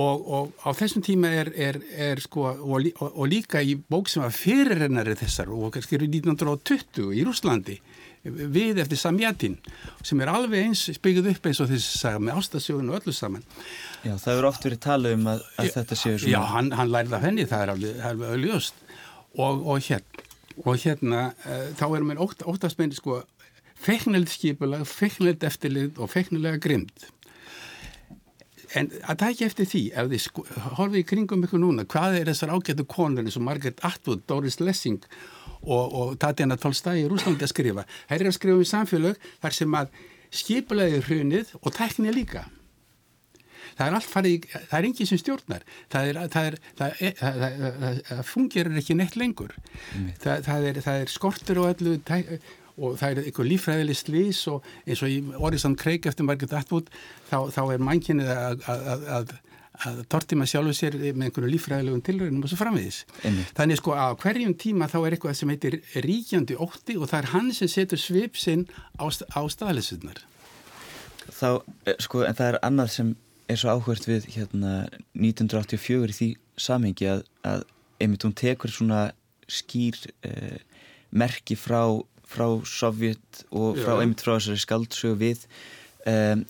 Og, 0.00 0.22
og 0.24 0.64
á 0.64 0.72
þessum 0.72 1.04
tíma 1.04 1.28
er, 1.36 1.50
er, 1.52 1.76
er 2.00 2.22
sko, 2.24 2.46
og, 2.48 2.86
og 3.02 3.26
líka 3.28 3.60
í 3.60 3.74
bók 3.76 4.08
sem 4.08 4.24
var 4.24 4.32
fyrirrennari 4.32 5.18
þessar 5.20 5.52
og 5.52 5.74
kannski 5.74 5.98
eru 5.98 6.08
1920 6.08 7.12
í 7.12 7.26
Rúslandi 7.28 7.76
við 8.24 8.82
eftir 8.82 9.00
Samjatin 9.00 9.56
sem 10.06 10.20
er 10.22 10.30
alveg 10.30 10.66
eins 10.68 10.84
byggðuð 11.02 11.32
upp 11.32 11.48
eins 11.50 11.62
og 11.62 11.70
þessi 11.72 11.98
saga 12.00 12.20
með 12.22 12.42
ástasjóðun 12.42 12.92
og 12.92 13.00
öllu 13.00 13.14
saman. 13.16 13.46
Já, 14.02 14.14
það 14.14 14.36
eru 14.36 14.50
oft 14.50 14.66
verið 14.68 14.82
talað 14.84 15.16
um 15.18 15.30
að, 15.32 15.46
að 15.58 15.72
þetta 15.76 15.98
séu 15.98 16.18
svona 16.18 16.34
Já, 16.34 16.40
hann, 16.52 16.70
hann 16.78 16.92
lærði 16.92 17.18
af 17.18 17.26
henni, 17.26 17.48
það 17.50 17.64
er 17.64 17.74
alveg, 17.74 18.04
alveg 18.10 18.36
ölljóst 18.36 18.84
og, 19.32 19.66
og 19.66 19.82
hérna 19.88 20.30
og 20.60 20.76
hérna, 20.82 21.32
uh, 21.46 21.68
þá 21.78 21.84
erum 21.88 22.12
við 22.12 22.22
ótt, 22.26 22.44
óttast 22.48 22.78
meðin 22.78 22.96
sko, 22.96 23.22
feiknilegt 23.82 24.34
skipulag 24.34 24.84
feiknilegt 24.88 25.46
eftirlið 25.48 26.00
og 26.02 26.10
feiknilega 26.12 26.60
grimd 26.62 27.06
en 28.78 28.88
að 29.10 29.26
ekki 29.28 29.46
eftir 29.46 29.68
því 29.68 29.82
ef 30.00 30.08
þið 30.12 30.22
sko, 30.26 30.44
horfið 30.78 31.02
í 31.02 31.06
kringum 31.08 31.44
ykkur 31.46 31.62
núna, 31.62 31.84
hvað 31.88 32.18
er 32.20 32.30
þessar 32.32 32.54
ágættu 32.56 32.86
konur 32.88 33.24
eins 33.24 33.38
og 33.40 33.46
Margaret 33.46 33.82
Atwood, 33.86 34.24
Doris 34.30 34.60
Lessing 34.62 35.02
og, 35.62 35.84
og 35.92 36.16
Tatjana 36.22 36.58
Tolstæði 36.60 37.04
í 37.04 37.10
Rúslandi 37.10 37.46
að 37.46 37.52
skrifa. 37.52 37.86
Það 38.08 38.18
er 38.18 38.30
að 38.30 38.38
skrifa 38.38 38.62
um 38.62 38.72
samfélag 38.72 39.28
þar 39.44 39.58
sem 39.58 39.78
að 39.78 39.94
skipulaði 40.32 41.04
hrunið 41.06 41.54
og 41.60 41.76
tækni 41.76 42.14
líka. 42.14 42.46
Það 43.72 43.86
er 43.86 43.94
allt 43.96 44.08
farið, 44.10 44.48
það 44.52 44.74
er 44.78 44.86
engið 44.88 45.08
sem 45.08 45.20
stjórnar, 45.20 45.62
það, 45.92 46.08
er, 46.08 46.18
það, 46.32 46.48
er, 46.48 46.56
það, 47.20 47.44
er, 47.46 48.00
það 48.08 48.26
fungerir 48.28 48.80
ekki 48.82 48.96
neitt 48.98 49.14
lengur. 49.16 49.54
Mm. 49.96 50.10
Það 50.20 50.66
er 50.68 51.12
skortur 51.12 51.62
og 51.62 51.70
allu 51.70 51.94
og 52.78 52.98
það 53.00 53.08
er 53.10 53.22
eitthvað 53.26 53.50
lífræðileg 53.52 53.98
slís 53.98 54.42
og 54.50 54.66
eins 54.86 55.02
og 55.04 55.12
í 55.12 55.22
Orison 55.38 55.76
Craig 55.78 56.06
eftir 56.08 56.26
Margaret 56.28 56.54
Atwood 56.60 56.92
þá, 57.30 57.38
þá 57.52 57.62
er 57.74 57.88
mannkynnið 57.88 58.34
að, 58.36 58.68
að, 58.72 59.08
að 59.18 59.34
að 59.82 60.02
tortima 60.12 60.46
sjálfu 60.46 60.74
sér 60.76 60.96
með 61.00 61.28
einhverju 61.28 61.50
lífræðilegum 61.54 62.02
tilröðinum 62.06 62.44
og 62.44 62.52
svo. 62.52 62.66
Einmitt. 63.24 63.52
Þannig 63.56 63.80
sko 63.80 63.94
að 63.96 64.16
hverjum 64.22 64.54
tíma 64.60 64.88
þá 64.90 64.98
er 65.00 65.16
eitthvað 65.16 65.38
sem 65.38 65.52
heitir 65.52 65.78
ríkjandi 66.04 66.58
ótti 66.60 66.98
og 66.98 67.08
það 67.10 67.18
er 67.18 67.30
hann 67.32 67.50
sem 67.56 67.70
setur 67.72 68.00
svip 68.00 68.38
sinn 68.38 68.66
á, 69.00 69.08
á 69.08 69.40
staðlesunar. 69.48 70.22
Þá, 71.32 71.62
eh, 71.86 71.96
sko, 72.02 72.22
en 72.28 72.36
það 72.38 72.52
er 72.52 72.60
annað 72.68 72.92
sem 72.98 73.14
er 73.50 73.60
svo 73.60 73.74
áhvert 73.74 74.06
við 74.08 74.28
hérna 74.36 74.74
1984 75.16 76.12
í 76.12 76.18
því 76.18 76.30
samhengi 76.60 77.08
að, 77.08 77.24
að 77.48 77.64
einmitt 78.02 78.26
hún 78.26 78.36
tekur 78.36 78.72
svona 78.72 79.10
skýr 79.50 79.98
eh, 80.26 80.60
merki 81.10 81.56
frá, 81.58 81.84
frá 82.32 82.48
Sovjet 82.68 83.44
og 83.50 83.78
frá, 83.78 83.98
einmitt 84.00 84.24
frá 84.24 84.36
þessari 84.38 84.64
skaldsögu 84.64 85.20
við 85.20 85.46
um, 86.08 86.44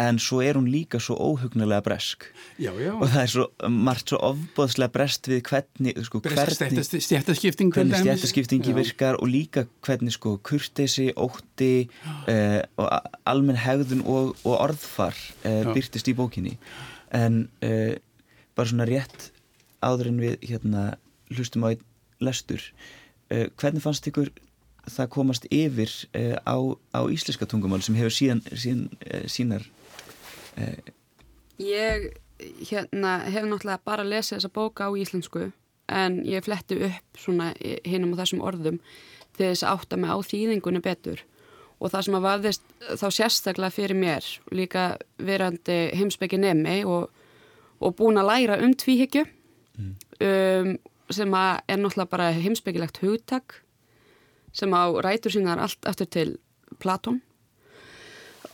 en 0.00 0.18
svo 0.18 0.40
er 0.40 0.56
hún 0.56 0.68
líka 0.72 0.98
svo 1.00 1.16
óhugnulega 1.20 1.82
bresk. 1.84 2.24
Já, 2.58 2.72
já. 2.80 2.92
og 2.96 3.08
það 3.12 3.22
er 3.22 3.30
svo 3.32 3.44
margt 3.68 4.12
svo 4.12 4.20
ofbóðslega 4.24 4.92
brest 4.92 5.28
við 5.28 5.42
hvernig 5.48 5.98
sko, 6.06 6.22
hvernig 6.24 6.86
stjættaskiptingi 8.00 8.72
virkar 8.76 9.18
og 9.20 9.28
líka 9.28 9.66
hvernig 9.84 10.16
sko 10.16 10.38
kurtesi, 10.44 11.10
ótti 11.12 11.90
uh, 12.24 12.60
og 12.80 12.88
almenn 13.28 13.60
hegðun 13.60 14.04
og, 14.06 14.32
og 14.46 14.56
orðfar 14.56 15.18
uh, 15.44 15.68
byrtist 15.74 16.08
í 16.08 16.16
bókinni. 16.16 16.56
En 17.12 17.44
uh, 17.60 17.92
bara 18.56 18.72
svona 18.72 18.88
rétt 18.88 19.28
áður 19.84 20.12
en 20.14 20.24
við 20.24 20.40
hérna 20.48 20.88
hlustum 21.32 21.68
á 21.68 21.74
einn 21.74 21.86
lestur 22.22 22.62
hvernig 23.32 23.80
fannst 23.80 24.04
ykkur 24.06 24.28
það 24.90 25.12
komast 25.14 25.46
yfir 25.50 25.92
á, 26.42 26.56
á 26.94 27.00
íslenska 27.10 27.46
tungumál 27.46 27.82
sem 27.82 27.96
hefur 27.98 28.14
síðan, 28.14 28.42
síðan 28.50 28.88
sínar 29.30 29.68
Ég 31.62 32.10
hérna, 32.70 33.18
hef 33.30 33.44
náttúrulega 33.46 33.80
bara 33.86 34.04
lesið 34.06 34.38
þessa 34.38 34.52
bóka 34.52 34.88
á 34.88 34.90
íslensku 34.98 35.50
en 35.92 36.22
ég 36.26 36.44
fletti 36.44 36.78
upp 36.88 37.18
svona 37.18 37.52
hinnum 37.86 38.14
á 38.16 38.20
þessum 38.22 38.42
orðum 38.44 38.80
til 39.36 39.48
þess 39.50 39.66
átta 39.68 39.98
mig 40.00 40.10
á 40.10 40.18
þýðingunni 40.18 40.82
betur 40.84 41.22
og 41.82 41.90
það 41.90 42.06
sem 42.06 42.16
að 42.16 42.26
vafðist 42.26 42.64
þá 43.00 43.06
sérstaklega 43.16 43.74
fyrir 43.74 43.98
mér 43.98 44.28
líka 44.54 44.86
verandi 45.18 45.78
heimsbyggi 45.98 46.40
nemi 46.40 46.82
og, 46.88 47.10
og 47.82 47.96
búin 47.98 48.20
að 48.20 48.30
læra 48.30 48.60
um 48.62 48.74
tvíhyggju 48.78 49.24
mm. 49.26 49.92
um, 50.28 50.72
sem 51.12 51.36
að 51.36 51.52
er 51.66 51.82
náttúrulega 51.82 52.14
bara 52.14 52.30
heimsbyggilegt 52.36 53.02
hugtak 53.02 53.60
sem 54.52 54.72
á 54.72 54.84
rætur 55.04 55.34
sínar 55.34 55.60
allt 55.62 55.88
eftir 55.88 56.06
til 56.06 56.38
Platón. 56.78 57.20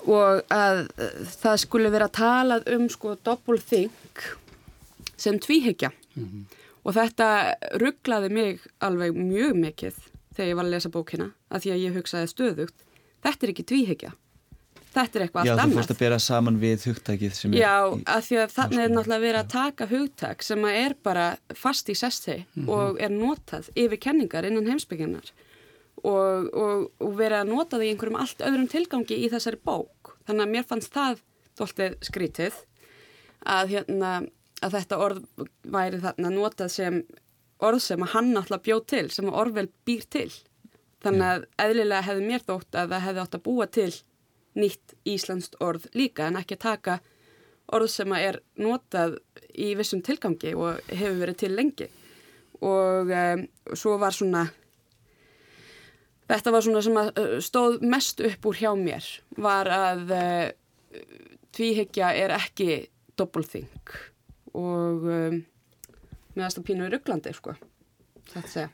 Og 0.07 0.43
að 0.55 0.87
það 1.43 1.57
skulle 1.65 1.91
vera 1.93 2.09
talað 2.09 2.69
um 2.75 2.89
sko 2.89 3.17
doppelþing 3.25 3.91
sem 5.17 5.39
tvíhyggja. 5.39 5.91
Mm 6.15 6.25
-hmm. 6.25 6.45
og 6.85 6.95
þetta 6.95 7.55
rugglaði 7.79 8.29
mig 8.29 8.61
alveg 8.81 9.15
mjög 9.15 9.55
mikið 9.55 9.95
þegar 10.35 10.49
ég 10.49 10.57
var 10.57 10.65
að 10.65 10.71
lesa 10.71 10.89
bókina 10.89 11.31
að 11.51 11.61
því 11.63 11.71
að 11.71 11.83
ég 11.85 11.95
hugsaði 11.95 12.27
stöðugt 12.27 12.79
þetta 13.23 13.47
er 13.47 13.53
ekki 13.53 13.67
tvíhyggja. 13.69 14.13
Þetta 14.89 15.19
er 15.19 15.25
eitthvað 15.25 15.41
allt 15.43 15.51
annað. 15.53 15.59
Já, 15.59 15.71
þú 15.71 15.79
fórst 15.79 15.93
að 15.93 16.01
bera 16.01 16.19
saman 16.19 16.61
við 16.63 16.87
hugtækið 16.89 17.41
Já, 17.59 17.75
að 18.09 18.23
því 18.27 18.39
að 18.43 18.55
þannig 18.55 18.81
er 18.85 18.95
náttúrulega 18.95 19.25
verið 19.25 19.41
að 19.41 19.51
taka 19.53 19.89
hugtæk 19.93 20.47
sem 20.47 20.65
er 20.71 20.95
bara 21.03 21.27
fast 21.55 21.89
í 21.93 21.97
sesti 21.99 22.37
mm 22.39 22.63
-hmm. 22.65 22.69
og 22.69 23.01
er 23.01 23.13
notað 23.13 23.69
yfir 23.77 24.01
kenningar 24.01 24.49
innan 24.49 24.67
heimsbygginnar 24.67 25.33
og, 26.03 26.49
og, 26.55 26.89
og 27.03 27.15
verið 27.19 27.41
að 27.43 27.53
nota 27.53 27.77
það 27.77 27.87
í 27.87 27.93
einhverjum 27.93 28.19
allt 28.23 28.45
öðrum 28.49 28.69
tilgangi 28.71 29.19
í 29.19 29.31
þessari 29.33 29.61
bók. 29.65 30.15
Þannig 30.29 30.45
að 30.45 30.53
mér 30.55 30.67
fannst 30.69 30.95
það 30.95 31.23
doldið 31.59 31.97
skrítið 32.07 32.59
að, 33.47 33.73
hérna, 33.75 34.13
að 34.63 34.77
þetta 34.77 35.01
orð 35.05 35.49
væri 35.65 36.03
þarna 36.03 36.35
notað 36.35 36.75
sem 36.75 37.01
orð 37.65 37.83
sem 37.83 38.05
að 38.05 38.13
hann 38.15 38.37
alltaf 38.39 38.63
bjóð 38.67 38.85
til, 38.93 39.07
sem 39.11 39.31
að 39.31 39.41
orðvel 39.43 39.67
býr 39.89 40.07
til. 40.13 40.31
Þannig 41.03 41.29
að 41.29 41.47
eðlilega 41.63 42.07
hefði 42.07 42.27
mér 42.27 42.45
þótt 42.47 42.79
að 42.79 42.93
það 42.95 43.05
hefði 43.07 43.23
átt 43.25 43.39
að 43.39 43.45
búa 43.47 43.67
til 43.71 43.93
nýtt 44.59 44.95
íslenskt 45.07 45.59
orð 45.63 45.87
líka 45.95 46.27
en 46.27 46.39
ekki 46.41 46.57
að 46.59 46.65
taka 46.65 46.99
orð 47.75 47.91
sem 47.93 48.15
að 48.15 48.25
er 48.31 48.39
notað 48.59 49.19
í 49.55 49.75
vissum 49.79 50.03
tilgangi 50.05 50.55
og 50.57 50.81
hefur 50.89 51.21
verið 51.21 51.41
til 51.43 51.53
lengi. 51.55 51.89
Og 52.65 53.13
um, 53.15 53.45
svo 53.79 53.99
var 54.01 54.17
svona 54.17 54.49
Þetta 56.29 56.53
var 56.53 56.65
svona 56.65 56.85
sem 56.85 56.99
að 57.01 57.21
stóð 57.45 57.79
mest 57.89 58.21
upp 58.25 58.49
úr 58.51 58.59
hjá 58.61 58.71
mér 58.77 59.07
var 59.41 59.71
að 59.73 60.13
uh, 60.13 61.03
tvíhyggja 61.57 62.13
er 62.21 62.35
ekki 62.37 62.83
doppelþing 63.19 63.95
og 64.59 65.09
um, 65.09 65.41
meðast 66.37 66.61
að 66.61 66.67
pínu 66.69 66.87
í 66.87 66.93
rugglandi 66.93 67.33
sko, 67.37 67.55
þetta 68.33 68.69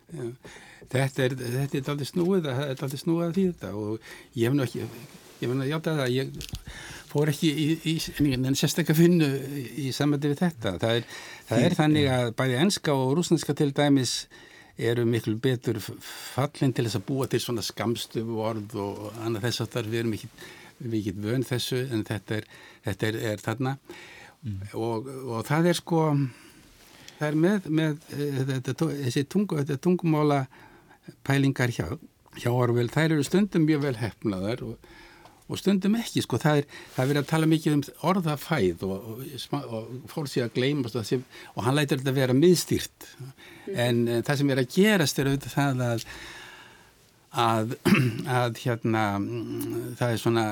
þetta 0.92 1.24
er, 1.24 1.36
þetta 1.38 1.78
er 1.78 1.92
aldrei 1.94 2.08
snúið, 2.08 2.48
þetta 2.48 2.66
er 2.66 2.84
aldrei 2.86 3.00
snúið 3.00 3.26
að 3.26 3.36
því 3.38 3.46
þetta 3.52 3.72
og 3.80 4.10
ég 4.34 4.48
hef 4.48 4.56
nú 4.56 4.66
ekki, 4.66 4.88
ég 5.40 5.50
menna, 5.50 5.68
já 5.68 5.78
það 5.84 6.02
að 6.04 6.14
ég 6.14 6.34
fór 7.14 7.30
ekki 7.30 7.50
í, 7.50 7.66
í, 7.86 7.94
í 7.94 8.32
en 8.34 8.58
sérstaklega 8.58 8.98
finnu 8.98 9.28
í 9.78 9.92
samvætti 9.94 10.32
við 10.32 10.40
þetta. 10.42 10.74
Það 10.82 10.96
er, 10.98 11.04
það 11.50 11.66
er 11.68 11.76
þannig 11.78 12.08
að 12.10 12.30
bæði 12.40 12.56
enska 12.64 12.96
og 12.98 13.12
rúsneska 13.18 13.54
til 13.54 13.70
dæmis 13.76 14.14
eru 14.78 15.04
miklu 15.06 15.36
betur 15.38 15.78
fallin 15.80 16.72
til 16.74 16.86
þess 16.88 16.98
að 16.98 17.06
búa 17.08 17.28
til 17.30 17.40
svona 17.42 17.62
skamstufu 17.62 18.40
orð 18.42 18.74
og 18.82 19.04
annað 19.22 19.48
þess 19.48 19.64
að 19.66 19.90
við 19.92 20.00
erum 20.00 20.16
ekki, 20.18 21.14
vön 21.22 21.46
þessu 21.46 21.84
en 21.94 22.02
þetta 22.06 22.40
er, 22.40 22.48
þetta 22.88 23.06
er, 23.06 23.20
er 23.30 23.44
þarna 23.44 23.76
mm. 24.42 24.58
og, 24.74 25.06
og 25.30 25.46
það 25.46 25.70
er 25.70 25.78
sko 25.78 26.02
það 27.20 27.28
er 27.28 27.38
með, 27.44 27.70
með 27.70 27.94
þetta, 28.50 28.90
þessi 29.06 29.24
tungu, 29.30 29.62
tungumála 29.78 30.40
pælingar 31.26 31.70
hjá, 31.70 31.86
hjá 32.40 32.50
Orvel, 32.50 32.90
þær 32.90 33.14
eru 33.14 33.26
stundum 33.26 33.68
mjög 33.68 33.86
vel 33.86 33.96
hefnaðar 34.00 34.64
og 34.66 34.92
og 35.44 35.60
stundum 35.60 35.98
ekki, 35.98 36.22
sko, 36.24 36.38
það 36.40 36.62
er, 36.62 36.68
það 36.94 37.02
er 37.02 37.10
verið 37.10 37.22
að 37.22 37.32
tala 37.32 37.48
mikið 37.50 37.76
um 37.76 37.82
orðafæð 38.10 38.86
og, 38.88 39.10
og, 39.10 39.58
og 39.64 39.90
fólk 40.12 40.30
sé 40.32 40.44
að 40.44 40.54
gleymast 40.56 40.96
og, 40.96 41.26
og 41.54 41.66
hann 41.66 41.76
lætur 41.76 42.00
þetta 42.00 42.14
að 42.14 42.22
vera 42.22 42.38
miðstýrt. 42.38 43.10
Mm. 43.18 43.34
en 43.74 44.00
uh, 44.08 44.22
það 44.24 44.40
sem 44.40 44.54
er 44.54 44.62
að 44.62 44.72
gerast 44.78 45.20
er 45.20 45.30
auðvitað 45.30 45.54
það 45.58 45.84
að 45.90 46.08
að, 47.34 47.72
að 48.40 48.60
hérna 48.62 49.04
það 49.98 50.12
er 50.12 50.20
svona 50.22 50.44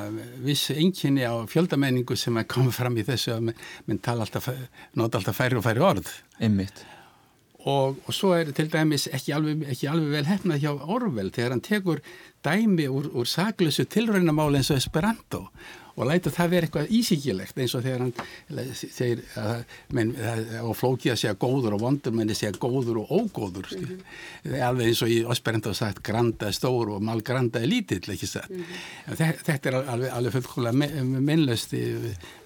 viss 0.42 0.72
einkinni 0.74 1.26
á 1.26 1.34
fjöldamenningu 1.50 2.16
sem 2.18 2.40
er 2.40 2.48
komið 2.50 2.78
fram 2.80 2.98
í 2.98 3.06
þessu 3.06 3.36
að 3.36 3.52
minn 3.52 4.02
tala 4.02 4.26
alltaf, 4.26 4.50
nota 4.98 5.20
alltaf 5.20 5.38
færi 5.38 5.60
og 5.60 5.64
færi 5.66 5.84
orð. 5.92 6.10
Einmitt 6.42 6.84
Og, 7.62 7.98
og 8.06 8.14
svo 8.14 8.32
er 8.34 8.50
til 8.56 8.66
dæmis 8.72 9.06
ekki 9.14 9.34
alveg, 9.36 9.62
ekki 9.70 9.86
alveg 9.86 10.16
vel 10.16 10.26
hefnað 10.26 10.64
hjá 10.64 10.72
Orwell 10.72 11.30
þegar 11.30 11.54
hann 11.54 11.62
tekur 11.62 12.00
dæmi 12.42 12.88
úr, 12.90 13.06
úr 13.14 13.28
saklösu 13.28 13.86
tilraunamáli 13.86 14.58
eins 14.58 14.72
og 14.74 14.80
Esperanto 14.82 15.44
og 15.92 16.08
læta 16.08 16.32
það 16.32 16.52
vera 16.54 16.66
eitthvað 16.66 16.92
ísíkilegt 16.96 17.58
eins 17.60 17.74
og 17.76 17.84
þegar 17.84 18.04
hann 18.06 18.70
segir 18.72 19.20
að 19.38 19.74
menn, 19.96 20.12
og 20.64 20.72
flókið 20.78 21.12
að 21.12 21.20
segja 21.20 21.34
góður 21.44 21.76
og 21.76 21.82
vondur 21.82 22.16
menn 22.16 22.32
segja 22.32 22.54
góður 22.56 23.02
og 23.02 23.12
ógóður 23.12 23.68
mm 23.76 23.84
-hmm. 23.84 24.56
alveg 24.68 24.88
eins 24.88 25.02
og 25.04 25.12
í 25.12 25.20
Esperanto 25.34 25.74
sagt 25.74 26.02
granda 26.02 26.48
er 26.48 26.56
stór 26.56 26.94
og 26.96 27.02
mal 27.02 27.20
granda 27.20 27.60
er 27.60 27.68
lítill 27.68 28.12
ekki 28.12 28.26
sagt 28.26 28.50
mm 28.50 28.64
-hmm. 28.64 29.44
þetta 29.44 29.68
er 29.68 29.74
alveg, 29.74 30.10
alveg 30.10 30.32
fullkóla 30.32 30.72
mennlöst 30.72 31.74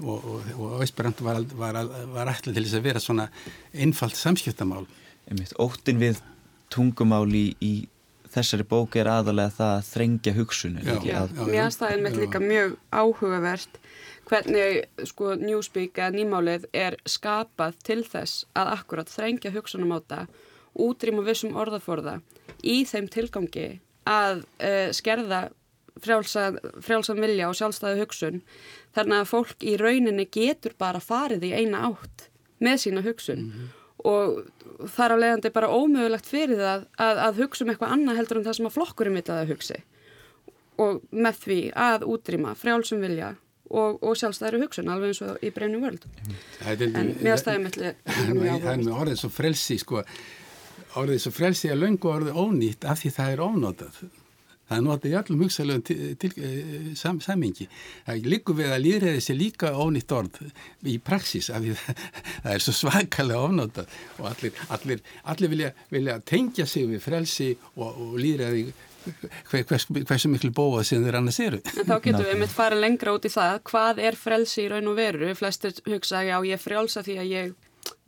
og, 0.01 0.25
og, 0.25 0.43
og 0.59 0.83
Esperanto 0.83 1.25
var, 1.25 1.45
var, 1.55 1.73
var 2.13 2.27
alltaf 2.27 2.55
til 2.55 2.65
þess 2.65 2.75
að 2.75 2.83
vera 2.83 3.01
svona 3.01 3.29
einfalt 3.73 4.17
samskiptamál 4.17 4.87
Óttin 5.59 5.99
við 5.99 6.21
tungumáli 6.71 7.49
í 7.63 7.75
þessari 8.37 8.67
bóki 8.69 9.01
er 9.01 9.11
aðalega 9.11 9.55
það 9.57 9.73
að 9.77 9.87
þrengja 9.91 10.35
hugsunum 10.37 10.87
Mér 10.87 11.31
finnst 11.37 11.81
það 11.81 11.95
einmitt 11.95 12.19
líka 12.21 12.41
mjög 12.43 12.77
áhugavert 12.93 13.79
hvernig 14.27 15.07
sko 15.09 15.35
Newspeak 15.41 15.99
eða 15.99 16.15
nýmálið 16.17 16.67
er 16.77 16.99
skapað 17.09 17.79
til 17.87 18.03
þess 18.07 18.45
að 18.59 18.73
akkurat 18.77 19.13
þrengja 19.13 19.55
hugsunum 19.55 19.95
á 19.95 19.99
það 20.03 20.35
útrýma 20.87 21.25
vissum 21.27 21.57
orðaforða 21.57 22.19
í 22.63 22.83
þeim 22.89 23.09
tilgangi 23.13 23.69
að 24.07 24.45
uh, 24.61 24.91
skerða 24.95 25.47
frjálsan, 26.03 26.61
frjálsan 26.85 27.23
vilja 27.23 27.49
og 27.49 27.57
sjálfstæðu 27.57 28.05
hugsun 28.05 28.45
þannig 28.95 29.23
að 29.23 29.33
fólk 29.33 29.65
í 29.65 29.79
rauninni 29.81 30.29
getur 30.29 30.77
bara 30.79 31.01
farið 31.01 31.49
í 31.49 31.55
eina 31.57 31.87
átt 31.89 32.29
með 32.61 32.83
sína 32.85 33.07
hugsun 33.07 33.43
mm 33.47 33.51
-hmm 33.57 33.86
og 34.05 34.43
þar 34.93 35.17
á 35.17 35.23
leiðandi 35.23 35.53
bara 35.55 35.73
ómögulegt 35.73 36.29
fyrir 36.29 36.61
það 36.61 36.87
að, 37.01 37.21
að 37.27 37.41
hugsa 37.43 37.65
um 37.65 37.73
eitthvað 37.73 37.95
annað 37.97 38.21
heldur 38.21 38.41
en 38.41 38.47
það 38.47 38.59
sem 38.59 38.69
að 38.69 38.77
flokkurinn 38.77 39.19
vill 39.19 39.33
að 39.33 39.53
hugsi. 39.55 39.81
Og 40.85 41.01
með 41.17 41.43
því 41.47 41.61
að 41.87 42.05
útrýma 42.13 42.53
frjálsum 42.61 43.01
vilja 43.01 43.31
og, 43.71 44.03
og 44.05 44.19
sjálfstæðri 44.21 44.61
hugsun 44.63 44.93
alveg 44.93 45.15
eins 45.15 45.23
og 45.25 45.41
í 45.47 45.53
breynu 45.55 45.81
völd. 45.83 46.05
En 46.67 47.15
mér 47.25 47.41
stæði 47.41 47.63
melli 47.65 47.95
það 48.05 48.69
er 48.75 48.85
með 48.85 48.93
orðið 49.01 49.19
svo 49.23 49.33
frelsi 49.33 49.79
sko, 49.81 50.05
orðið 51.01 51.25
svo 51.25 51.33
frelsi 51.35 51.73
að 51.73 51.83
löngu 51.87 52.13
orðið 52.13 52.39
ónýtt 52.45 52.87
af 52.87 53.03
því 53.03 53.15
það 53.17 53.33
er 53.33 53.45
ónótað 53.49 54.01
Það 54.67 54.77
er 54.77 54.83
notið 54.83 55.13
í 55.13 55.17
allum 55.21 55.43
hugsalögum 55.45 56.25
eh, 56.27 56.89
sam, 56.99 57.21
samingi. 57.23 57.69
Það 58.07 58.25
líkur 58.33 58.57
við 58.59 58.73
að 58.75 58.83
líðræði 58.83 59.21
sé 59.23 59.37
líka 59.39 59.71
ónýtt 59.79 60.15
orð 60.17 60.41
í 60.91 60.97
praksis 61.07 61.53
af 61.55 61.63
því 61.63 61.77
það, 61.85 62.51
er 62.55 62.65
svo 62.65 62.75
svakalega 62.75 63.45
ofnótað 63.47 63.95
og 64.19 64.27
allir, 64.33 64.65
allir, 64.75 65.05
allir 65.35 65.53
vilja, 65.55 65.71
vilja 65.95 66.19
tengja 66.27 66.67
sig 66.67 66.89
við 66.91 67.05
frelsi 67.05 67.53
og, 67.77 67.87
og 67.93 68.19
líðræði 68.19 68.65
hver, 69.07 69.63
hvers, 69.71 69.87
hversu 69.87 70.33
miklu 70.33 70.51
bóað 70.57 70.89
sem 70.91 71.07
þeir 71.07 71.21
annars 71.21 71.39
eru. 71.45 71.63
En 71.77 71.87
þá 71.87 71.97
getum 72.09 72.27
við 72.27 72.43
mitt 72.43 72.57
fara 72.57 72.81
lengra 72.81 73.15
út 73.15 73.29
í 73.29 73.33
það 73.37 73.61
hvað 73.71 74.03
er 74.09 74.19
frelsi 74.19 74.65
í 74.65 74.69
raun 74.73 74.91
og 74.91 74.99
veru. 74.99 75.31
Flestir 75.39 75.79
hugsa 75.87 76.27
já 76.27 76.37
ég 76.41 76.59
er 76.59 76.63
frjálsa 76.63 77.07
því 77.07 77.19
að 77.23 77.33
ég 77.37 77.57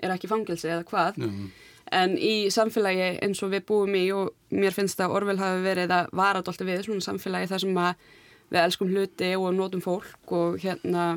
er 0.03 0.15
ekki 0.17 0.31
fangilsi 0.31 0.73
eða 0.73 0.83
hvað. 0.91 1.23
Mm 1.23 1.49
en 1.95 2.15
í 2.19 2.49
samfélagi 2.53 3.11
eins 3.25 3.43
og 3.45 3.53
við 3.55 3.67
búum 3.69 3.97
í 3.99 4.05
og 4.15 4.33
mér 4.55 4.77
finnst 4.77 5.01
að 5.01 5.15
Orvel 5.19 5.39
hafi 5.41 5.65
verið 5.65 5.95
að 5.95 6.13
vara 6.17 6.43
alltaf 6.43 6.67
við 6.67 6.85
svona 6.87 7.05
samfélagi 7.05 7.51
þar 7.51 7.65
sem 7.65 7.81
að 7.83 8.07
við 8.49 8.61
elskum 8.63 8.93
hluti 8.93 9.33
og 9.37 9.51
notum 9.57 9.85
fólk 9.85 10.33
og 10.37 10.61
hérna 10.63 11.09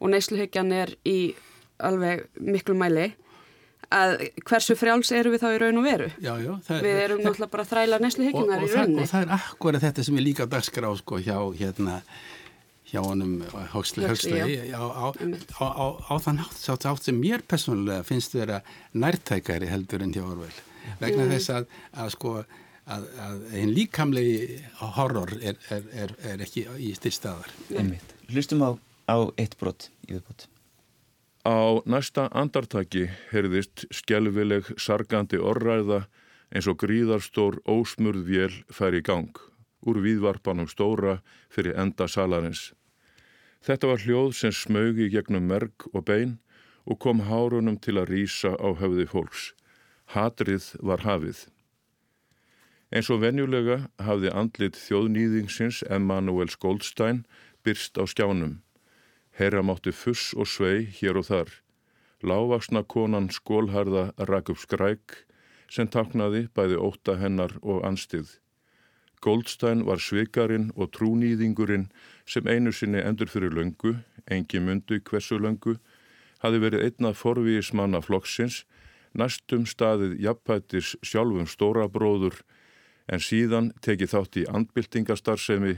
og 0.00 0.12
neysluhyggjan 0.12 0.72
er 0.72 0.94
í 1.08 1.18
alveg 1.80 2.26
miklu 2.40 2.76
mæli 2.78 3.10
að 3.90 4.16
hversu 4.46 4.76
frjáls 4.78 5.10
eru 5.16 5.32
við 5.32 5.42
þá 5.42 5.48
í 5.50 5.60
raun 5.60 5.80
og 5.80 5.86
veru? 5.86 6.10
Já, 6.22 6.34
já, 6.38 6.52
við 6.70 6.98
erum 7.04 7.22
náttúrulega 7.24 7.50
bara 7.50 7.66
þræla 7.66 7.98
neysluhyggjunar 8.04 8.62
í 8.62 8.68
raunni 8.70 9.02
og, 9.02 9.10
það 9.10 9.24
er 9.24 9.32
akkurat 9.34 9.84
þetta 9.86 10.04
sem 10.06 10.20
er 10.20 10.26
líka 10.26 10.46
dagskrá 10.50 10.92
sko 11.00 11.18
hjá 11.18 11.38
hérna 11.58 11.98
hjá 12.90 13.02
honum 13.04 13.38
Huxley. 13.72 14.06
Á, 14.74 14.82
á, 14.82 15.06
á, 15.62 15.86
á 16.10 16.14
þann 16.22 16.42
átt, 16.42 16.86
átt 16.90 17.06
sem 17.06 17.20
mér 17.20 17.44
personlega 17.46 18.02
finnst 18.06 18.34
vera 18.34 18.60
nærtækari 18.92 19.70
heldur 19.70 20.02
en 20.04 20.14
hjá 20.14 20.24
Orwell. 20.24 20.58
Vegna 21.00 21.26
mm. 21.26 21.32
þess 21.36 21.54
að, 21.54 21.70
að 22.02 22.12
sko 22.16 22.34
að, 22.90 23.08
að 23.24 23.42
einn 23.58 23.74
líkamlegi 23.74 24.60
horror 24.96 25.34
er, 25.40 25.58
er, 25.72 25.84
er, 26.04 26.14
er 26.32 26.46
ekki 26.46 26.66
í 26.78 26.92
styrstaðar 26.96 27.52
Hlustum 28.30 28.64
á, 28.64 28.70
á 29.10 29.16
eitt 29.40 29.58
brot 29.60 29.90
í 30.08 30.16
viðbútt 30.16 30.48
Á 31.40 31.80
næsta 31.88 32.28
andartaki 32.36 33.06
herðist 33.30 33.86
skjálfileg 33.94 34.74
sargandi 34.80 35.40
orræða 35.40 36.04
eins 36.52 36.66
og 36.68 36.80
gríðarstór 36.82 37.62
ósmurð 37.70 38.26
vél 38.28 38.58
fær 38.68 38.96
í 38.98 39.00
gang 39.06 39.38
úr 39.88 40.02
výðvarpanum 40.04 40.68
stóra 40.68 41.20
fyrir 41.48 41.78
enda 41.80 42.04
salarins. 42.10 42.74
Þetta 43.60 43.90
var 43.90 44.04
hljóð 44.04 44.30
sem 44.38 44.52
smögi 44.56 45.10
gegnum 45.12 45.48
merg 45.50 45.84
og 45.92 46.06
bein 46.08 46.38
og 46.88 46.98
kom 47.04 47.26
hárunum 47.28 47.76
til 47.76 47.98
að 48.00 48.14
rýsa 48.14 48.54
á 48.56 48.68
höfði 48.80 49.04
fólks. 49.10 49.50
Hatrið 50.16 50.72
var 50.80 51.04
hafið. 51.04 51.44
Eins 52.90 53.10
og 53.12 53.20
venjulega 53.22 53.84
hafði 54.02 54.32
andlit 54.34 54.78
þjóðnýðingsins 54.80 55.84
Emanuels 55.86 56.56
Goldstein 56.58 57.22
byrst 57.62 58.00
á 58.00 58.08
skjánum. 58.08 58.58
Herra 59.36 59.62
mátti 59.62 59.92
fuss 59.94 60.32
og 60.34 60.48
svei 60.50 60.88
hér 60.98 61.20
og 61.20 61.28
þar. 61.28 61.52
Lávaksna 62.24 62.82
konan 62.82 63.30
skólharða 63.30 64.10
rak 64.26 64.50
upp 64.50 64.58
skræk 64.64 65.20
sem 65.70 65.86
taknaði 65.86 66.48
bæði 66.56 66.80
óta 66.80 67.14
hennar 67.20 67.54
og 67.62 67.84
anstið. 67.86 68.39
Goldstein 69.20 69.84
var 69.84 70.00
sveikarinn 70.00 70.70
og 70.76 70.92
trúnýðingurinn 70.96 71.90
sem 72.28 72.46
einu 72.48 72.72
sinni 72.72 73.02
endur 73.04 73.28
fyrir 73.28 73.52
löngu, 73.52 73.98
engi 74.30 74.60
myndu 74.60 75.00
hversu 75.04 75.36
löngu, 75.38 75.76
hafi 76.40 76.60
verið 76.62 76.86
einnað 76.86 77.18
forvíismanna 77.20 78.00
flokksins, 78.00 78.62
næstum 79.12 79.66
staðið 79.68 80.16
jafnpættis 80.24 80.94
sjálfum 81.04 81.48
stóra 81.50 81.88
bróður, 81.88 82.38
en 83.10 83.20
síðan 83.20 83.72
tekið 83.84 84.14
þátt 84.14 84.38
í 84.40 84.46
andbyltingastarsemi, 84.48 85.74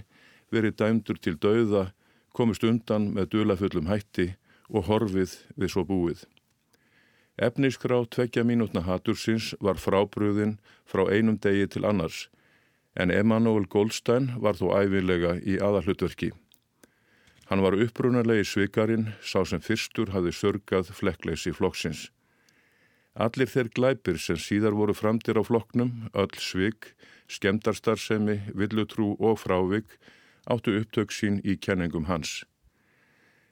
verið 0.52 0.76
dæmdur 0.78 1.18
til 1.18 1.38
dauða, 1.40 1.88
komist 2.36 2.64
undan 2.64 3.10
með 3.16 3.32
dulafullum 3.34 3.88
hætti 3.90 4.34
og 4.70 4.86
horfið 4.88 5.34
við 5.56 5.72
svo 5.74 5.84
búið. 5.88 6.22
Efniskrá 7.42 7.96
tvekja 8.12 8.44
mínútna 8.44 8.84
hatursins 8.84 9.54
var 9.60 9.80
frábröðin 9.80 10.58
frá 10.84 11.06
einum 11.08 11.38
degi 11.40 11.66
til 11.74 11.86
annars, 11.88 12.28
en 12.94 13.10
Emanuel 13.10 13.66
Goldstein 13.66 14.32
var 14.40 14.58
þó 14.58 14.72
æfinlega 14.82 15.36
í 15.40 15.58
aðallutverki. 15.62 16.32
Hann 17.48 17.62
var 17.64 17.76
upprunalegi 17.76 18.44
svikarinn, 18.48 19.12
sá 19.20 19.42
sem 19.44 19.60
fyrstur 19.60 20.12
hafði 20.12 20.32
sörgað 20.36 20.92
flekkleysi 20.96 21.52
flokksins. 21.56 22.10
Allir 23.12 23.48
þeir 23.48 23.68
glæpir 23.76 24.16
sem 24.16 24.38
síðar 24.40 24.72
voru 24.72 24.94
framtir 24.96 25.36
á 25.36 25.42
flokknum, 25.44 26.08
öll 26.16 26.32
svik, 26.40 26.94
skemdarstarfsemi, 27.28 28.38
villutrú 28.56 29.12
og 29.20 29.40
frávik, 29.40 29.98
áttu 30.48 30.78
upptök 30.80 31.12
sín 31.12 31.40
í 31.44 31.58
kenningum 31.60 32.08
hans. 32.08 32.44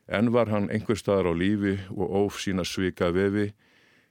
En 0.09 0.33
var 0.33 0.49
hann 0.49 0.71
einhver 0.73 0.97
staðar 0.97 1.31
á 1.31 1.35
lífi 1.37 1.77
og 1.93 2.09
óf 2.09 2.41
sína 2.41 2.65
svika 2.65 3.13
vefi, 3.13 3.53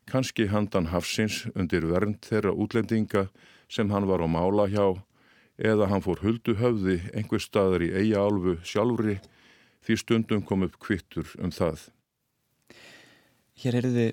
kannski 0.05 0.47
handan 0.53 0.93
hafsins 0.93 1.47
undir 1.55 1.85
vernd 1.89 2.21
þeirra 2.29 2.53
útlendinga 2.53 3.27
sem 3.69 3.89
hann 3.89 4.07
var 4.09 4.21
á 4.21 4.27
mála 4.29 4.69
hjá 4.69 5.01
eða 5.59 5.89
hann 5.91 6.03
fór 6.03 6.21
huldu 6.23 6.55
höfði 6.59 6.99
einhver 7.13 7.43
staðar 7.43 7.83
í 7.83 7.91
eiga 7.91 8.23
álfu 8.23 8.55
sjálfri 8.63 9.19
því 9.85 9.97
stundum 9.99 10.43
kom 10.45 10.65
upp 10.67 10.77
kvittur 10.81 11.29
um 11.39 11.51
það. 11.55 11.89
Hér 13.59 13.79
eru 13.81 13.91
þið 13.95 14.11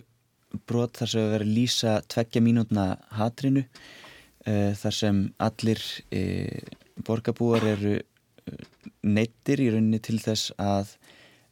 brot 0.67 0.99
þar 0.99 1.13
sem 1.13 1.25
við 1.25 1.35
verðum 1.35 1.55
lýsa 1.57 1.95
tveggja 2.11 2.43
mínútna 2.43 2.87
hatrinu 3.19 3.65
uh, 3.67 4.73
þar 4.79 4.97
sem 5.01 5.21
allir 5.43 5.83
uh, 6.15 6.73
borgarbúar 7.07 7.67
eru 7.75 7.99
uh, 7.99 8.65
neittir 9.07 9.63
í 9.63 9.71
rauninni 9.75 10.01
til 10.03 10.19
þess 10.23 10.55
að 10.63 10.97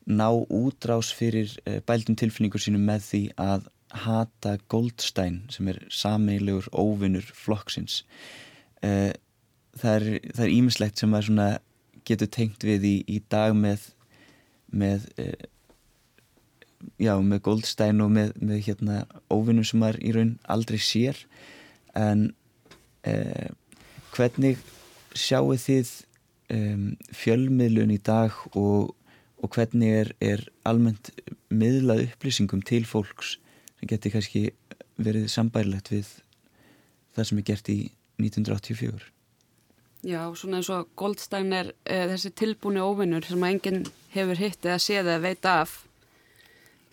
ná 0.05 0.29
útrás 0.35 1.15
fyrir 1.17 1.55
bældum 1.89 2.17
tilfinningur 2.21 2.61
sínum 2.61 2.83
með 2.85 3.07
því 3.07 3.21
að 3.41 3.71
hata 4.05 4.51
Goldstein 4.69 5.39
sem 5.55 5.71
er 5.73 5.79
sameilegur 5.89 6.67
óvinnur 6.77 7.25
flokksins 7.25 8.03
það 9.81 10.09
er 10.45 10.55
ímislegt 10.55 11.01
sem 11.01 11.15
að 11.15 11.59
getur 12.05 12.29
tengt 12.29 12.65
við 12.67 12.85
í, 12.85 12.97
í 13.09 13.21
dag 13.33 13.55
með 13.57 13.91
með 14.75 15.07
eh, 15.21 15.47
já, 17.01 17.15
með 17.23 17.43
Goldstein 17.47 18.03
og 18.05 18.13
með, 18.15 18.35
með 18.43 18.65
hérna 18.69 19.05
óvinnum 19.33 19.67
sem 19.67 19.81
maður 19.83 20.01
í 20.03 20.15
raun 20.17 20.35
aldrei 20.51 20.81
sér. 20.83 21.21
En 21.95 22.33
eh, 23.07 23.51
hvernig 24.15 24.61
sjáu 25.15 25.55
þið 25.61 25.93
um, 26.55 26.91
fjölmiðlun 27.15 27.95
í 27.95 28.01
dag 28.03 28.35
og, 28.59 28.93
og 29.39 29.55
hvernig 29.55 29.95
er, 30.03 30.13
er 30.19 30.45
almennt 30.67 31.13
miðlað 31.55 32.09
upplýsingum 32.09 32.65
til 32.67 32.83
fólks 32.89 33.37
sem 33.79 33.91
getur 33.91 34.17
kannski 34.17 34.49
verið 34.99 35.31
sambærilegt 35.31 35.93
við 35.95 36.11
það 37.15 37.31
sem 37.31 37.43
er 37.43 37.49
gert 37.51 37.71
í 37.71 37.81
1984 38.19 39.14
Já, 40.05 40.21
svona 40.37 40.59
eins 40.61 40.69
og 40.69 40.91
Goldstein 41.01 41.53
er 41.57 41.71
e, 41.89 41.97
þessi 42.11 42.35
tilbúni 42.37 42.83
óvinnur 42.85 43.25
sem 43.25 43.41
að 43.41 43.55
enginn 43.55 43.87
hefur 44.13 44.37
hitt 44.37 44.67
eða 44.67 44.83
séð 44.83 45.09
eða 45.09 45.23
veit 45.23 45.47
af 45.49 45.79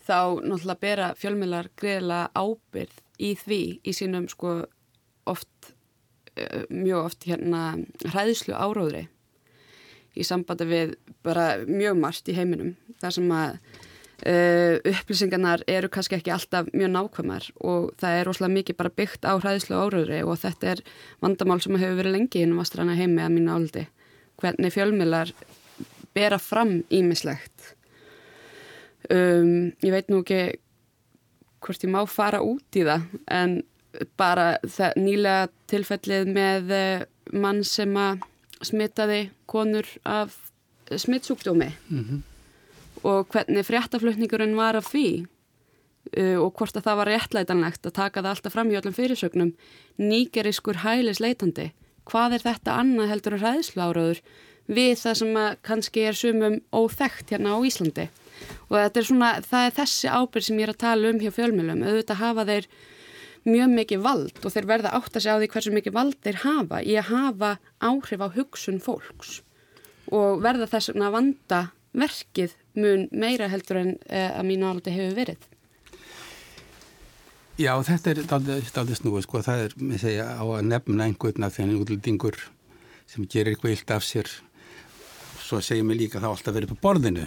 þá 0.05 0.39
náttúrulega 0.39 0.79
bera 0.85 1.09
fjölmiðlar 1.19 1.67
greiðilega 1.75 2.29
ábyrð 2.31 3.01
í 3.19 3.33
því 3.35 3.59
í 3.83 3.93
sínum 3.97 4.29
sko 4.31 4.53
oft, 5.27 5.73
e, 6.39 6.63
mjög 6.71 7.09
oft 7.09 7.27
hérna 7.27 7.65
hræðislu 8.05 8.55
áróðri 8.55 9.03
í 10.15 10.23
sambandi 10.27 10.69
við 10.71 10.95
bara 11.23 11.65
mjög 11.67 11.99
margt 11.99 12.31
í 12.31 12.37
heiminum. 12.39 12.77
Þar 13.03 13.17
sem 13.17 13.35
að 13.35 13.59
Uh, 14.21 14.77
upplýsingarnar 14.85 15.63
eru 15.65 15.89
kannski 15.89 16.19
ekki 16.19 16.29
alltaf 16.29 16.67
mjög 16.77 16.91
nákvæmar 16.93 17.47
og 17.65 17.87
það 17.97 18.17
er 18.19 18.27
rosalega 18.27 18.53
mikið 18.53 18.77
bara 18.77 18.91
byggt 18.93 19.25
á 19.25 19.33
hræðislu 19.33 19.79
áraugri 19.79 20.19
og 20.21 20.37
þetta 20.37 20.75
er 20.75 20.83
vandamál 21.23 21.57
sem 21.63 21.79
hefur 21.81 21.97
verið 21.97 22.13
lengi 22.19 22.43
inn 22.45 22.53
á 22.53 22.59
vastræna 22.61 22.99
heimi 22.99 23.23
að 23.25 23.33
mínu 23.33 23.55
áldi 23.55 23.87
hvernig 24.37 24.75
fjölmilar 24.75 25.33
bera 26.13 26.37
fram 26.37 26.83
ímislegt 26.93 27.73
um, 29.09 29.73
ég 29.81 29.89
veit 29.89 30.13
nú 30.13 30.21
ekki 30.21 30.41
hvort 31.65 31.89
ég 31.89 31.93
má 31.97 32.01
fara 32.05 32.45
út 32.45 32.77
í 32.77 32.85
það 32.85 33.09
en 33.25 33.59
bara 34.21 34.51
það 34.61 35.01
nýlega 35.01 35.53
tilfellið 35.71 36.29
með 36.37 36.75
eh, 36.77 37.05
mann 37.33 37.65
sem 37.65 37.97
að 37.97 38.21
smitaði 38.61 39.23
konur 39.49 39.89
af 40.05 40.37
smittsúkdómi 40.93 41.73
mhm. 41.89 42.03
mm 42.05 42.27
og 43.07 43.29
hvernig 43.33 43.65
fréttaflutningurinn 43.67 44.57
var 44.57 44.77
af 44.79 44.89
því 44.91 45.07
uh, 46.17 46.37
og 46.43 46.53
hvort 46.57 46.77
að 46.77 46.87
það 46.87 46.99
var 47.01 47.11
réttlætanlegt 47.11 47.89
að 47.89 47.97
taka 47.97 48.23
það 48.23 48.31
alltaf 48.35 48.55
fram 48.55 48.71
í 48.71 48.77
öllum 48.79 48.97
fyrirsögnum. 48.97 49.53
Nýgeriskur 50.01 50.81
hælis 50.85 51.21
leitandi 51.23 51.71
hvað 52.09 52.37
er 52.37 52.45
þetta 52.45 52.77
annað 52.81 53.11
heldur 53.13 53.37
að 53.37 53.45
ræðslu 53.45 53.83
áraður 53.83 54.23
við 54.71 54.93
það 55.01 55.17
sem 55.19 55.37
kannski 55.67 56.05
er 56.07 56.17
sumum 56.17 56.57
óþægt 56.73 57.33
hérna 57.33 57.57
á 57.57 57.59
Íslandi? 57.67 58.07
Og 58.69 58.77
þetta 58.77 59.01
er 59.01 59.07
svona, 59.07 59.29
það 59.45 59.67
er 59.67 59.75
þessi 59.77 60.09
ábyrg 60.09 60.47
sem 60.47 60.59
ég 60.59 60.67
er 60.67 60.73
að 60.73 60.81
tala 60.81 61.11
um 61.11 61.21
hjá 61.21 61.31
fjölmjölum 61.35 61.83
auðvitað 61.85 62.21
hafa 62.21 62.47
þeir 62.49 62.67
mjög 63.47 63.75
mikið 63.75 64.03
vald 64.05 64.41
og 64.45 64.53
þeir 64.53 64.67
verða 64.69 64.93
átt 64.97 65.15
að 65.15 65.23
segja 65.23 65.37
á 65.37 65.41
því 65.41 65.51
hversu 65.53 65.75
mikið 65.75 65.95
vald 65.97 66.17
þeir 66.21 66.41
hafa 66.43 66.81
í 66.85 66.97
að 66.99 67.09
hafa 67.09 67.51
áhrif 67.81 68.21
á 68.21 68.27
hugsun 68.37 68.81
fólks 68.81 69.39
og 70.13 70.43
verða 70.45 70.69
þess 70.69 70.93
að 70.93 71.15
vanda 71.15 71.61
verkið 71.97 72.53
mun 72.77 73.07
meira 73.11 73.49
heldur 73.51 73.81
en 73.81 73.95
uh, 73.97 74.37
að 74.39 74.47
mínu 74.47 74.69
áldi 74.69 74.93
hefur 74.95 75.17
verið. 75.17 75.47
Já, 77.59 77.75
þetta 77.85 78.13
er 78.13 78.21
aldrei 78.31 78.97
snúið, 78.97 79.25
sko, 79.25 79.41
það 79.45 79.65
er, 79.65 79.75
mér 79.77 80.01
segja, 80.01 80.25
á 80.33 80.43
að 80.43 80.67
nefna 80.69 81.05
einhvern 81.05 81.45
af 81.45 81.57
þenni 81.57 81.77
útlendingur 81.77 82.39
sem 83.11 83.27
gerir 83.29 83.53
eitthvað 83.53 83.75
illt 83.75 83.93
af 83.93 84.05
sér, 84.07 84.29
svo 85.43 85.59
segir 85.61 85.85
mér 85.85 85.99
líka 85.99 86.21
það 86.21 86.31
alltaf 86.31 86.55
verið 86.55 86.71
på 86.71 86.79
borðinu. 86.81 87.25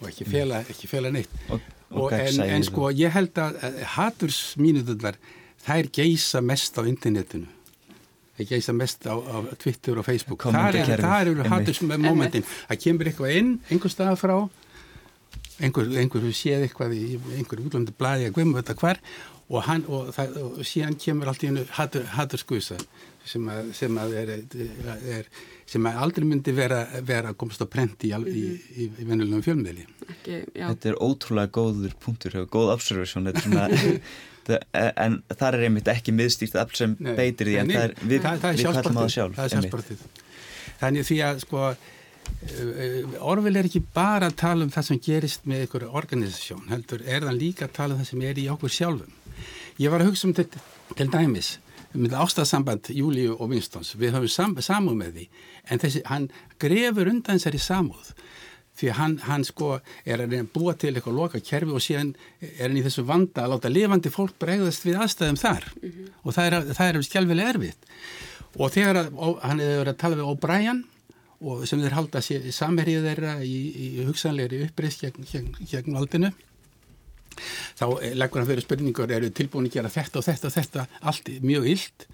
Og 0.00 0.06
ekki 0.08 0.26
fela, 0.30 0.62
ekki 0.70 0.88
fela 0.90 1.10
neitt. 1.14 1.34
Og, 1.50 1.66
og 1.98 2.14
en, 2.16 2.40
en 2.46 2.64
sko, 2.66 2.88
ég 2.94 3.12
held 3.12 3.42
að 3.42 3.58
hatursmínutullar, 3.96 5.18
það 5.66 5.82
er 5.82 5.90
geisa 5.98 6.40
mest 6.46 6.78
á 6.78 6.82
internetinu 6.86 7.50
það 8.38 8.50
geisa 8.54 8.74
mest 8.76 9.06
á, 9.06 9.14
á 9.14 9.36
Twitter 9.60 10.00
og 10.00 10.08
Facebook. 10.08 10.48
Það 10.48 10.80
eru 10.80 11.48
hattus 11.52 11.82
með 11.84 12.04
mómentin. 12.06 12.46
Það 12.68 12.82
kemur 12.86 13.10
eitthvað 13.10 13.38
inn, 13.40 13.54
einhver 13.70 13.92
stað 13.92 14.18
frá 14.20 14.36
einhver, 15.62 15.92
einhver 16.00 16.26
séð 16.34 16.66
eitthvað 16.66 16.96
í 16.96 17.06
einhver 17.36 17.62
útlöndu 17.62 17.94
blæði 17.98 18.28
að 18.28 18.36
glemja 18.38 18.62
þetta 18.62 18.76
hvar 18.80 19.00
og, 19.52 19.58
hann, 19.66 19.84
og, 19.88 20.10
það, 20.16 20.36
og 20.46 20.60
síðan 20.66 20.98
kemur 21.00 21.30
allt 21.30 21.44
í 21.44 21.50
hennu 21.50 21.64
hattur, 21.76 22.06
hatturskusa 22.14 22.78
sem 23.28 23.46
að, 23.52 23.70
sem 23.76 23.98
að 24.02 24.16
er, 24.18 24.32
er 25.18 25.28
sem 25.68 25.86
að 25.86 26.00
aldrei 26.04 26.26
myndi 26.26 26.54
vera, 26.56 26.82
vera 27.06 27.32
að 27.32 27.38
komast 27.42 27.62
á 27.62 27.66
prent 27.70 28.02
í, 28.08 28.10
í, 28.10 28.44
í, 28.74 28.88
í 28.88 29.06
vennulegum 29.06 29.44
fjölmiðli. 29.44 29.86
Þetta 30.26 30.90
er 30.90 30.98
ótrúlega 30.98 31.52
góður 31.54 31.94
punktur, 32.02 32.36
góð 32.50 32.74
observation 32.74 33.28
þetta 33.28 33.44
er 33.44 33.46
svona 33.46 33.68
en 34.50 35.22
það 35.30 35.48
er 35.48 35.64
einmitt 35.68 35.88
ekki 35.92 36.14
miðstýrt 36.16 36.58
afl 36.62 36.78
sem 36.78 36.96
Nei, 36.98 37.14
beitir 37.18 37.50
því 37.50 37.56
en 37.62 37.72
það 37.72 37.84
er, 37.86 37.96
við, 38.02 38.22
það, 38.24 38.42
það 38.42 38.58
við 38.58 38.68
kallum 38.78 38.98
á 38.98 39.02
það 39.02 39.12
sjálf 39.16 39.38
það 39.38 39.56
er 39.58 40.22
þannig 40.82 41.08
því 41.08 41.18
að 41.28 41.42
sko 41.44 41.64
eh, 41.70 43.18
Orvil 43.32 43.54
er 43.56 43.68
ekki 43.68 43.82
bara 43.94 44.30
að 44.30 44.38
tala 44.42 44.66
um 44.66 44.72
það 44.74 44.88
sem 44.88 45.02
gerist 45.06 45.46
með 45.48 45.66
einhverju 45.66 45.90
organisasjón 46.02 46.70
heldur 46.72 47.04
er 47.06 47.26
það 47.26 47.38
líka 47.38 47.68
að 47.68 47.76
tala 47.78 47.96
um 47.96 48.02
það 48.02 48.10
sem 48.10 48.24
er 48.26 48.40
í 48.42 48.48
okkur 48.52 48.72
sjálfum. 48.72 49.18
Ég 49.80 49.92
var 49.92 50.02
að 50.02 50.10
hugsa 50.10 50.28
um 50.28 50.34
þetta 50.36 50.64
til 50.98 51.08
dæmis 51.12 51.52
um 51.92 52.06
þetta 52.06 52.22
ástafsamband 52.24 52.90
Júliu 52.96 53.36
og 53.36 53.50
Vinstons 53.52 53.94
við 54.00 54.16
höfum 54.16 54.32
sam, 54.32 54.54
samúð 54.64 54.98
með 54.98 55.18
því 55.18 55.26
en 55.68 55.82
þessi, 55.82 56.02
hann 56.08 56.28
grefur 56.62 57.10
undan 57.12 57.38
þessari 57.38 57.60
samúð 57.62 58.12
því 58.78 58.92
hann, 58.96 59.18
hann 59.26 59.44
sko 59.44 59.74
er 60.04 60.24
að 60.24 60.36
búa 60.54 60.74
til 60.74 60.94
eitthvað 60.94 61.18
loka 61.18 61.40
kerfi 61.44 61.74
og 61.76 61.84
síðan 61.84 62.14
er 62.40 62.68
hann 62.68 62.78
í 62.80 62.84
þessu 62.86 63.04
vanda 63.08 63.44
að 63.44 63.54
láta 63.54 63.72
lifandi 63.72 64.12
fólk 64.12 64.38
bregðast 64.40 64.86
við 64.86 65.00
aðstæðum 65.02 65.40
þar. 65.42 65.68
Mm 65.76 65.90
-hmm. 65.90 66.14
og 66.22 66.36
það 66.36 66.46
er, 66.46 66.72
það 66.78 66.88
er 66.88 67.02
skjálfilega 67.08 67.52
erfitt. 67.56 67.90
Og 68.56 68.72
þegar 68.72 68.96
að, 69.02 69.12
ó, 69.16 69.28
hann 69.40 69.60
hefur 69.60 69.78
verið 69.82 69.92
að 69.92 70.02
tala 70.02 70.16
við 70.16 70.30
O'Brien 70.32 70.82
og 71.42 71.66
sem 71.66 71.82
þeir 71.82 71.96
halda 71.96 72.22
samherið 72.22 73.06
þeirra 73.08 73.34
í, 73.42 73.58
í 73.74 74.06
hugsanleiri 74.06 74.62
uppreist 74.68 75.02
gegn, 75.02 75.26
gegn, 75.26 75.52
gegn 75.58 75.98
valdinu 75.98 76.30
þá 77.78 77.86
leggur 78.18 78.42
hann 78.42 78.50
fyrir 78.50 78.66
spurningur 78.66 79.14
eru 79.14 79.30
tilbúin 79.34 79.68
að 79.68 79.78
gera 79.78 79.92
þetta 79.92 80.20
og 80.20 80.26
þetta 80.28 80.48
og 80.48 80.56
þetta 80.56 80.86
allt 81.10 81.30
mjög 81.42 81.68
illt 81.74 82.06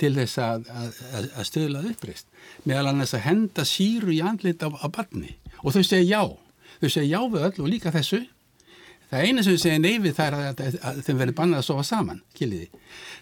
til 0.00 0.12
þess 0.16 0.40
að, 0.40 0.68
að, 0.70 1.28
að 1.34 1.48
stöðla 1.48 1.84
uppreist 1.90 2.30
meðal 2.68 2.92
annars 2.92 3.14
að 3.16 3.26
henda 3.26 3.66
síru 3.68 4.14
í 4.14 4.20
andlit 4.24 4.62
á, 4.62 4.68
á 4.70 4.86
barni 4.92 5.34
og 5.62 5.74
þau 5.74 5.82
segja 5.84 6.04
já. 6.08 6.22
Þau 6.80 6.90
segja 6.90 7.08
já 7.08 7.20
við 7.32 7.48
öll 7.48 7.64
og 7.64 7.70
líka 7.70 7.94
þessu. 7.94 8.24
Það 9.10 9.24
eina 9.26 9.42
sem 9.42 9.56
þau 9.56 9.62
segja 9.64 9.82
neyfið 9.82 10.12
það 10.14 10.28
er 10.28 10.34
að, 10.38 10.60
að, 10.64 10.74
að 10.86 10.98
þeim 11.06 11.20
verður 11.20 11.36
bannað 11.40 11.60
að 11.60 11.66
sofa 11.66 11.84
saman 11.88 12.20
kiliði. 12.38 12.68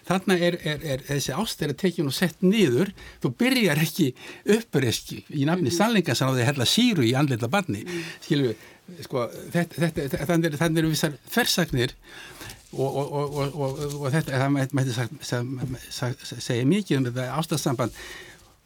þarna 0.09 0.35
er, 0.47 0.57
er, 0.61 0.83
er 0.93 1.05
þessi 1.07 1.33
ástæri 1.33 1.75
tekjun 1.81 2.11
og 2.11 2.15
sett 2.15 2.43
niður. 2.45 2.91
Þú 3.23 3.31
byrjar 3.41 3.81
ekki 3.81 4.11
uppresk 4.57 5.15
í 5.17 5.47
nafni 5.49 5.73
sannleikans 5.73 6.21
að 6.21 6.37
það 6.37 6.51
hella 6.51 6.69
síru 6.69 7.07
í 7.07 7.15
andleita 7.17 7.49
barni 7.49 7.81
skilju, 8.25 8.53
sko, 9.05 9.25
þetta, 9.53 9.89
þetta, 9.97 10.21
þannig, 10.29 10.81
eru 10.81 10.93
vissar 10.93 11.17
fersagnir 11.29 11.95
og, 12.69 12.97
og, 13.01 13.37
og, 13.49 13.83
og 13.97 14.09
þetta 14.13 14.41
það 14.43 14.73
mætti 14.77 14.93
segja 16.21 16.67
mikið 16.69 16.99
um 16.99 17.07
þetta 17.09 17.29
ástæðsamband 17.39 17.95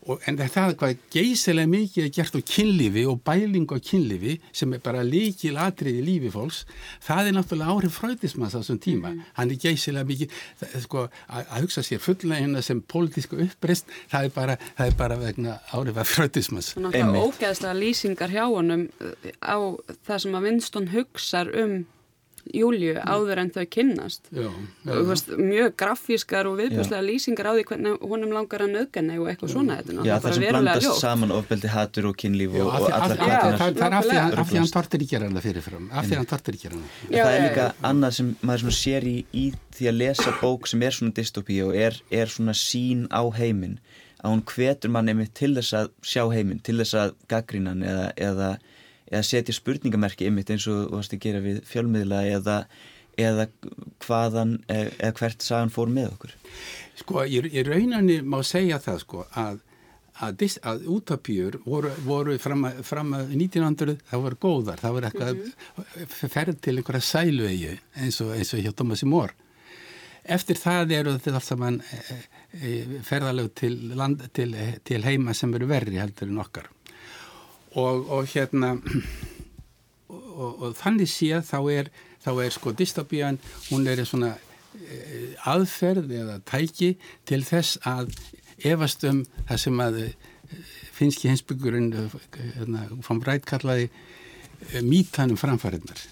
Og, 0.03 0.19
en 0.27 0.35
það 0.37 0.73
er 0.73 0.75
hvað 0.79 1.03
geysilega 1.13 1.69
mikið 1.71 2.07
er 2.07 2.11
gert 2.17 2.35
á 2.35 2.41
kynlifi 2.53 3.05
og 3.07 3.21
bæling 3.23 3.69
á 3.71 3.77
kynlifi 3.79 4.33
sem 4.51 4.73
er 4.75 4.81
bara 4.83 5.03
líkil 5.07 5.55
atrið 5.61 6.01
í 6.01 6.03
lífi 6.03 6.31
fólks, 6.33 6.63
það 7.05 7.29
er 7.29 7.37
náttúrulega 7.37 7.75
áhrif 7.75 7.99
fröytismans 8.01 8.55
á 8.55 8.59
þessum 8.59 8.81
tíma. 8.83 9.13
Mm. 9.13 9.31
Hann 9.37 9.53
er 9.53 9.61
geysilega 9.63 10.09
mikið, 10.11 10.35
það, 10.59 10.75
sko, 10.87 11.05
að, 11.29 11.47
að 11.47 11.65
hugsa 11.67 11.85
sér 11.87 12.03
fulllegina 12.03 12.65
sem 12.65 12.83
pólitísku 12.93 13.39
uppreist, 13.47 13.95
það 14.11 14.29
er 14.29 14.35
bara, 14.35 14.59
það 14.75 14.91
er 14.91 14.99
bara 14.99 15.19
vegna 15.23 15.57
áhrif 15.71 16.03
af 16.03 16.13
fröytismans. 16.17 16.73
Þannig 16.75 16.91
að 16.91 16.99
það 16.99 17.15
er 17.15 17.27
ógeðslega 17.29 17.79
lýsingar 17.79 18.35
hjá 18.35 18.43
honum 18.43 18.87
uh, 18.99 19.33
á 19.39 19.57
það 20.03 20.23
sem 20.25 20.39
að 20.39 20.49
Winston 20.49 20.91
hugsa 20.93 21.47
um 21.63 21.83
Júliu 22.53 22.95
áður 22.99 23.39
en 23.43 23.49
þau 23.55 23.63
kynnast. 23.71 24.25
Já, 24.35 24.49
já, 24.83 24.95
veist, 25.07 25.29
mjög 25.39 25.75
grafískar 25.79 26.49
og 26.49 26.57
viðbúslega 26.59 27.03
lýsingar 27.07 27.47
á 27.47 27.53
því 27.55 27.63
hvernig 27.69 28.01
honum 28.03 28.33
langar 28.35 28.65
að 28.65 28.73
nöðgana 28.75 29.15
og 29.21 29.29
eitthvað 29.31 29.53
svona 29.53 29.77
þetta 29.79 30.05
Já, 30.09 30.15
það 30.19 30.33
sem 30.37 30.45
blandast 30.49 30.83
ljótt. 30.87 30.99
saman 30.99 31.31
ofbeldi, 31.37 31.71
hatur 31.71 32.09
og 32.11 32.17
kynlíf 32.19 32.57
og, 32.59 32.67
og 32.67 32.73
allar 32.73 32.91
kvartanir. 32.91 33.17
það 33.23 33.87
er 33.87 33.97
af 33.97 34.03
því 34.03 34.17
að- 34.19 34.37
að 34.43 34.53
hann 34.59 34.71
tortir 34.75 35.05
ekki 35.07 35.19
hana 35.23 35.41
fyrirfram. 35.47 35.87
Af 35.93 36.05
því 36.05 36.11
að 36.11 36.21
hann 36.23 36.31
tortir 36.33 36.53
ekki 36.59 36.69
hana 36.73 36.83
Já, 37.09 37.23
það 37.23 37.33
er 37.37 37.43
líka 37.47 37.63
já. 37.69 37.73
annað 37.93 38.11
sem 38.19 38.35
maður 38.43 38.59
svona 38.65 38.79
sér 38.83 39.03
í, 39.07 39.15
í 39.33 39.45
því 39.77 39.87
að 39.93 39.97
lesa 40.03 40.31
bók 40.41 40.67
sem 40.67 40.81
er 40.83 40.91
svona 40.91 41.13
dystopía 41.13 41.65
og 41.69 41.75
er, 41.75 42.01
er 42.11 42.27
svona 42.27 42.51
sín 42.53 43.07
á 43.07 43.23
heiminn 43.39 43.79
að 44.23 44.31
hún 44.35 44.43
hvetur 44.47 44.89
mann 44.89 45.07
einmitt 45.11 45.33
til 45.35 45.53
þess 45.55 45.73
að 45.73 45.89
sjá 46.01 46.23
heiminn, 46.31 46.59
til 46.63 46.77
þess 46.79 46.93
að 46.95 47.15
gaggrínan 47.27 47.81
eða, 47.83 48.05
eða, 48.15 48.51
eða 49.13 49.27
setja 49.27 49.55
spurningamerki 49.55 50.27
einmitt 50.27 50.51
eins 50.53 50.67
og 50.67 50.81
þú 50.81 50.97
varst 50.97 51.15
að 51.15 51.23
gera 51.27 51.43
við 51.43 51.61
fjölmiðla 51.69 52.23
eða, 52.37 52.57
eða 53.21 53.47
hvaðan 54.05 54.57
eða, 54.67 54.89
eða 54.99 55.13
hvert 55.19 55.45
sagan 55.45 55.73
fór 55.73 55.93
með 55.93 56.15
okkur? 56.15 56.33
Sko, 56.99 57.23
í, 57.25 57.43
í 57.49 57.67
rauninni 57.67 58.21
má 58.25 58.41
segja 58.47 58.81
það 58.83 59.05
sko 59.05 59.27
að 59.31 59.61
að, 60.21 60.35
dis- 60.43 60.59
að 60.61 60.83
útapjur 60.93 61.59
voru, 61.65 61.91
voru 62.05 62.35
fram, 62.41 62.67
að, 62.69 62.81
fram 62.85 63.13
að 63.17 63.31
1900 63.33 63.95
það 64.09 64.25
voru 64.25 64.39
góðar, 64.45 64.81
það 64.81 64.97
voru 64.97 65.09
eitthvað 65.09 66.27
ferð 66.35 66.59
til 66.61 66.75
einhverja 66.77 67.07
sæluegi 67.07 67.71
eins 67.97 68.19
og, 68.21 68.35
eins 68.37 68.53
og 68.53 68.61
hjá 68.61 68.73
Thomas 68.77 69.03
More 69.09 69.33
eftir 70.23 70.59
það 70.59 70.93
eru 70.99 71.15
þetta 71.17 71.39
allt 71.39 71.47
saman 71.49 71.79
e, 71.83 72.17
e, 72.55 72.73
ferðalög 73.03 73.49
til, 73.59 73.73
land, 73.97 74.23
til, 74.35 74.53
til 74.87 75.01
heima 75.03 75.35
sem 75.35 75.51
eru 75.57 75.67
verri 75.71 75.99
heldur 75.99 76.29
en 76.29 76.43
okkar 76.43 76.69
og, 77.79 78.09
og 78.13 78.27
hérna 78.33 78.75
og, 80.09 80.61
og 80.63 80.75
þannig 80.79 81.09
séð 81.11 81.43
þá 81.47 81.57
er, 81.73 81.89
þá 82.23 82.31
er 82.45 82.53
sko 82.55 82.73
dystopían, 82.77 83.39
hún 83.69 83.87
er 83.89 84.03
svona 84.07 84.33
eh, 84.77 85.33
aðferð 85.49 86.11
eða 86.21 86.39
tæki 86.49 86.93
til 87.29 87.43
þess 87.47 87.79
að 87.89 88.13
efast 88.63 89.03
um 89.09 89.23
það 89.49 89.61
sem 89.65 89.83
að 89.83 89.99
eh, 90.05 90.15
finski 90.93 91.31
hensbyggurinn 91.31 91.91
hérna, 91.97 92.87
fann 93.05 93.21
Brætt 93.23 93.47
kallaði 93.49 93.89
eh, 93.89 94.81
mítanum 94.85 95.39
framfæriðnar 95.41 96.09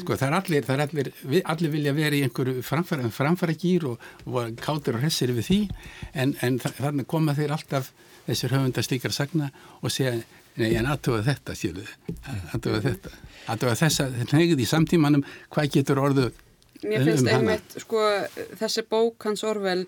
sko 0.00 0.16
það 0.18 0.26
er 0.26 0.34
allir, 0.40 0.64
það 0.66 0.74
er 0.74 0.82
allir, 0.88 1.08
allir 1.52 1.70
vilja 1.70 1.92
vera 1.94 2.16
í 2.18 2.22
einhverju 2.26 2.62
framfæra, 2.66 3.06
framfæra 3.14 3.54
gýr 3.54 3.84
og, 3.92 4.00
og 4.26 4.56
kátir 4.58 4.96
og 4.98 5.04
hressir 5.04 5.30
við 5.36 5.46
því 5.46 5.58
en, 6.18 6.32
en 6.42 6.56
þa- 6.58 6.72
þannig 6.80 7.06
koma 7.12 7.36
þeir 7.38 7.54
alltaf 7.54 7.92
þessir 8.26 8.56
höfundar 8.56 8.82
slíkar 8.82 9.14
sagna 9.14 9.52
og 9.78 9.94
segja 9.94 10.16
nei 10.60 10.72
en 10.78 10.88
aðtöfa 10.90 11.22
þetta 11.26 11.54
síluð, 11.58 11.92
aðtöfa 12.54 12.82
þetta. 12.88 13.14
Aðtöfa 13.46 13.78
þessa, 13.82 14.08
þetta 14.16 14.40
hegið 14.40 14.62
í 14.64 14.68
samtímanum 14.70 15.24
hvað 15.54 15.72
getur 15.76 16.02
orðu 16.02 16.30
Mér 16.84 17.06
finnst 17.06 17.28
einmitt, 17.30 17.76
sko, 17.80 18.02
þessi 18.60 18.84
bók 18.90 19.24
hans 19.24 19.44
Orwell, 19.46 19.86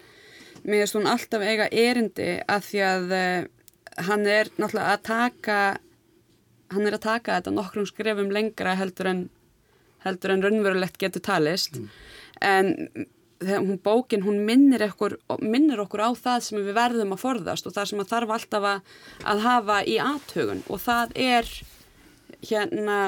mér 0.65 0.83
finnst 0.83 0.97
hún 0.97 1.09
alltaf 1.11 1.45
eiga 1.45 1.69
erindi 1.69 2.39
að 2.49 2.65
því 2.69 2.81
að 2.87 3.13
uh, 3.19 3.49
hann 4.09 4.25
er 4.31 4.51
náttúrulega 4.57 4.95
að 4.95 5.05
taka, 5.09 5.59
hann 6.73 6.89
er 6.89 6.97
að 6.97 7.05
taka 7.05 7.37
þetta 7.39 7.55
nokkrum 7.55 7.89
skrefum 7.89 8.33
lengra 8.35 8.77
heldur 8.79 9.11
en, 9.13 9.23
heldur 10.07 10.35
en 10.35 10.47
raunverulegt 10.47 10.99
getur 11.03 11.25
talist, 11.29 11.77
en 12.41 12.75
þegar 12.79 13.18
hún 13.47 13.79
bókin, 13.83 14.25
hún 14.27 14.43
minnir 14.47 14.83
okkur, 14.89 15.19
minnir 15.41 15.81
okkur 15.85 16.03
á 16.03 16.11
það 16.19 16.45
sem 16.47 16.59
við 16.59 16.75
verðum 16.75 17.15
að 17.15 17.23
forðast 17.23 17.69
og 17.69 17.75
það 17.77 17.91
sem 17.91 18.03
að 18.03 18.13
þarf 18.13 18.35
alltaf 18.35 18.69
að, 18.73 18.93
að 19.31 19.43
hafa 19.45 19.79
í 19.87 19.97
aðtögun 20.03 20.63
og 20.67 20.83
það 20.83 21.15
er 21.15 21.51
hérna 22.49 22.99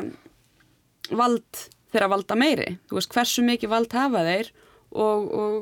vald 1.10 1.64
þeirra 1.90 2.10
valda 2.12 2.38
meiri. 2.38 2.68
Þú 2.86 2.98
veist 3.00 3.14
hversu 3.14 3.44
mikið 3.46 3.72
vald 3.72 3.96
hafa 3.98 4.22
þeir 4.26 4.52
og, 4.90 5.30
og 5.34 5.56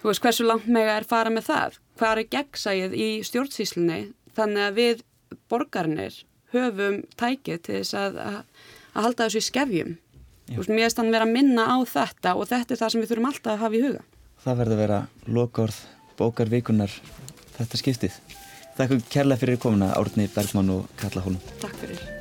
þú 0.00 0.10
veist 0.10 0.24
hversu 0.24 0.46
langt 0.46 0.66
mega 0.66 0.96
er 0.98 1.06
fara 1.06 1.30
með 1.30 1.50
það? 1.52 1.78
Hvað 1.98 2.22
er 2.22 2.32
gegnsæið 2.34 2.98
í 2.98 3.08
stjórnsýslunni 3.26 4.00
þannig 4.34 4.66
að 4.66 4.80
við 4.82 5.06
borgarnir 5.50 6.18
höfum 6.54 7.02
tækið 7.18 7.62
til 7.62 7.78
þess 7.80 7.96
að, 7.98 8.20
að, 8.24 8.36
að 8.94 9.08
halda 9.08 9.26
þessu 9.28 9.42
í 9.42 9.48
skefjum 9.48 9.96
þú 10.48 10.60
veist 10.60 10.74
mér 10.74 10.88
er 10.88 10.94
stann 10.94 11.12
vera 11.14 11.28
að 11.28 11.34
minna 11.36 11.68
á 11.68 11.76
þetta 11.88 12.34
og 12.36 12.50
þetta 12.50 12.74
er 12.74 12.82
það 12.82 12.92
sem 12.94 13.04
við 13.04 13.12
þurfum 13.12 13.30
alltaf 13.30 13.54
að 13.54 13.64
hafa 13.64 13.78
í 13.78 13.82
huga. 13.86 14.04
Það 14.44 14.60
verður 14.62 14.76
að 14.76 14.82
vera 14.84 15.00
lokaorð 15.38 15.80
bókar 16.18 16.52
vikunar 16.52 17.00
þetta 17.56 17.82
skiptið. 17.82 18.20
Þakku 18.78 19.02
kærlega 19.10 19.42
fyrir 19.42 19.58
komuna 19.62 19.90
Árni 19.98 20.28
Bergmann 20.34 20.70
og 20.76 20.86
Kalla 21.00 21.24
Hólm. 21.26 21.42
Takk 21.62 21.82
fyrir 21.82 22.17